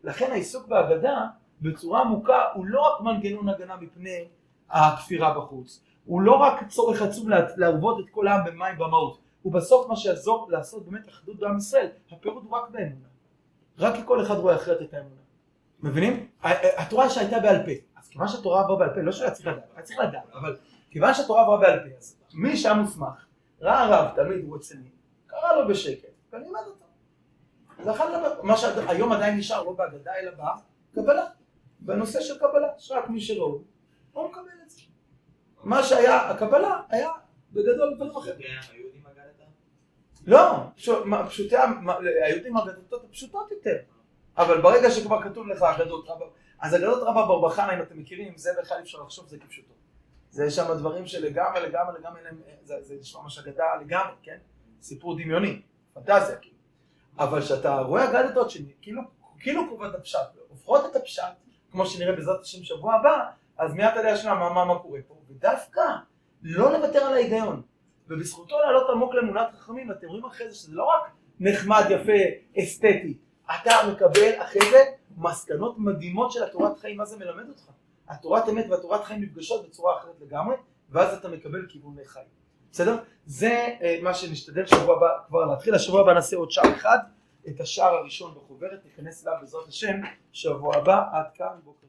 [0.03, 1.27] לכן העיסוק בהגדה
[1.61, 4.27] בצורה עמוקה הוא לא רק מנגנון הגנה מפני
[4.69, 9.53] הכפירה בחוץ, הוא לא רק צורך עצום לה- להרוות את כל העם במים במהות, הוא
[9.53, 13.07] בסוף מה שיעזור לעשות באמת אחדות בעם ישראל, הפירוט הוא רק באמונה.
[13.79, 15.15] רק כי כל אחד רואה אחרת את האמונה.
[15.83, 16.27] מבינים?
[16.77, 19.83] התורה שהייתה בעל פה, אז כיוון שהתורה עברה בעל פה, לא שהיה צריך לדעת, היה
[19.83, 20.57] צריך לדעת, אבל
[20.89, 23.25] כיוון שהתורה עברה בעל פה, אז מי שהיה מוסמך,
[23.61, 24.89] ראה רב, תלמיד הוא רציני,
[25.27, 26.84] קרא לו בשקט, ולימד אותו.
[27.91, 31.25] אחד לדבר, מה שהיום עדיין נשאר לא בהגדה אלא בקבלה,
[31.79, 33.59] בנושא של קבלה, שרק מי שלא,
[34.11, 34.81] הוא מקבל את זה.
[35.63, 37.11] מה שהיה, הקבלה היה
[37.51, 38.47] בגדול דברים אחרים.
[40.27, 40.57] לא,
[41.27, 41.55] פשוטי,
[42.25, 43.77] היהודים האגדות הפשוטות יותר,
[44.37, 46.25] אבל ברגע שכבר כתוב לך אגדות רבה,
[46.59, 49.73] אז אגדות רבה ברבחנה אם אתם מכירים, זה בכלל אי אפשר לחשוב זה כפשוטו.
[50.29, 52.21] זה שם דברים שלגמרי לגמרי לגמרי,
[52.63, 54.37] זה נשמע ממש אגדה לגמרי, כן?
[54.81, 55.61] סיפור דמיוני,
[55.93, 56.54] פנטזיה כאילו.
[57.19, 59.01] אבל כשאתה רואה אגדות שכאילו
[59.39, 61.23] כאילו קרובות את הפשט, הופכות את הפשט,
[61.71, 64.99] כמו שנראה בעזרת השם שבוע הבא, אז מיד אתה יודע שמה, מה, מה, מה קורה
[65.07, 65.81] פה, ודווקא
[66.41, 67.61] לא לוותר על ההיגיון.
[68.07, 73.17] ובזכותו לעלות עמוק לאמונת חכמים, אתם רואים אחרי זה שזה לא רק נחמד, יפה, אסתטי,
[73.45, 74.83] אתה מקבל אחרי זה
[75.17, 77.63] מסקנות מדהימות של התורת חיים, מה זה מלמד אותך?
[78.07, 80.55] התורת אמת והתורת חיים נפגשות בצורה אחרת לגמרי,
[80.89, 82.44] ואז אתה מקבל כיווני חיים.
[82.75, 82.97] בסדר?
[83.25, 86.97] זה אה, מה שנשתדל שבוע הבא כבר להתחיל, השבוע הבא נעשה עוד שער אחד,
[87.47, 90.01] את השער הראשון בחוברת, ניכנס אליו בעזרת השם,
[90.31, 91.85] שבוע הבא, עד כאן, בוקר.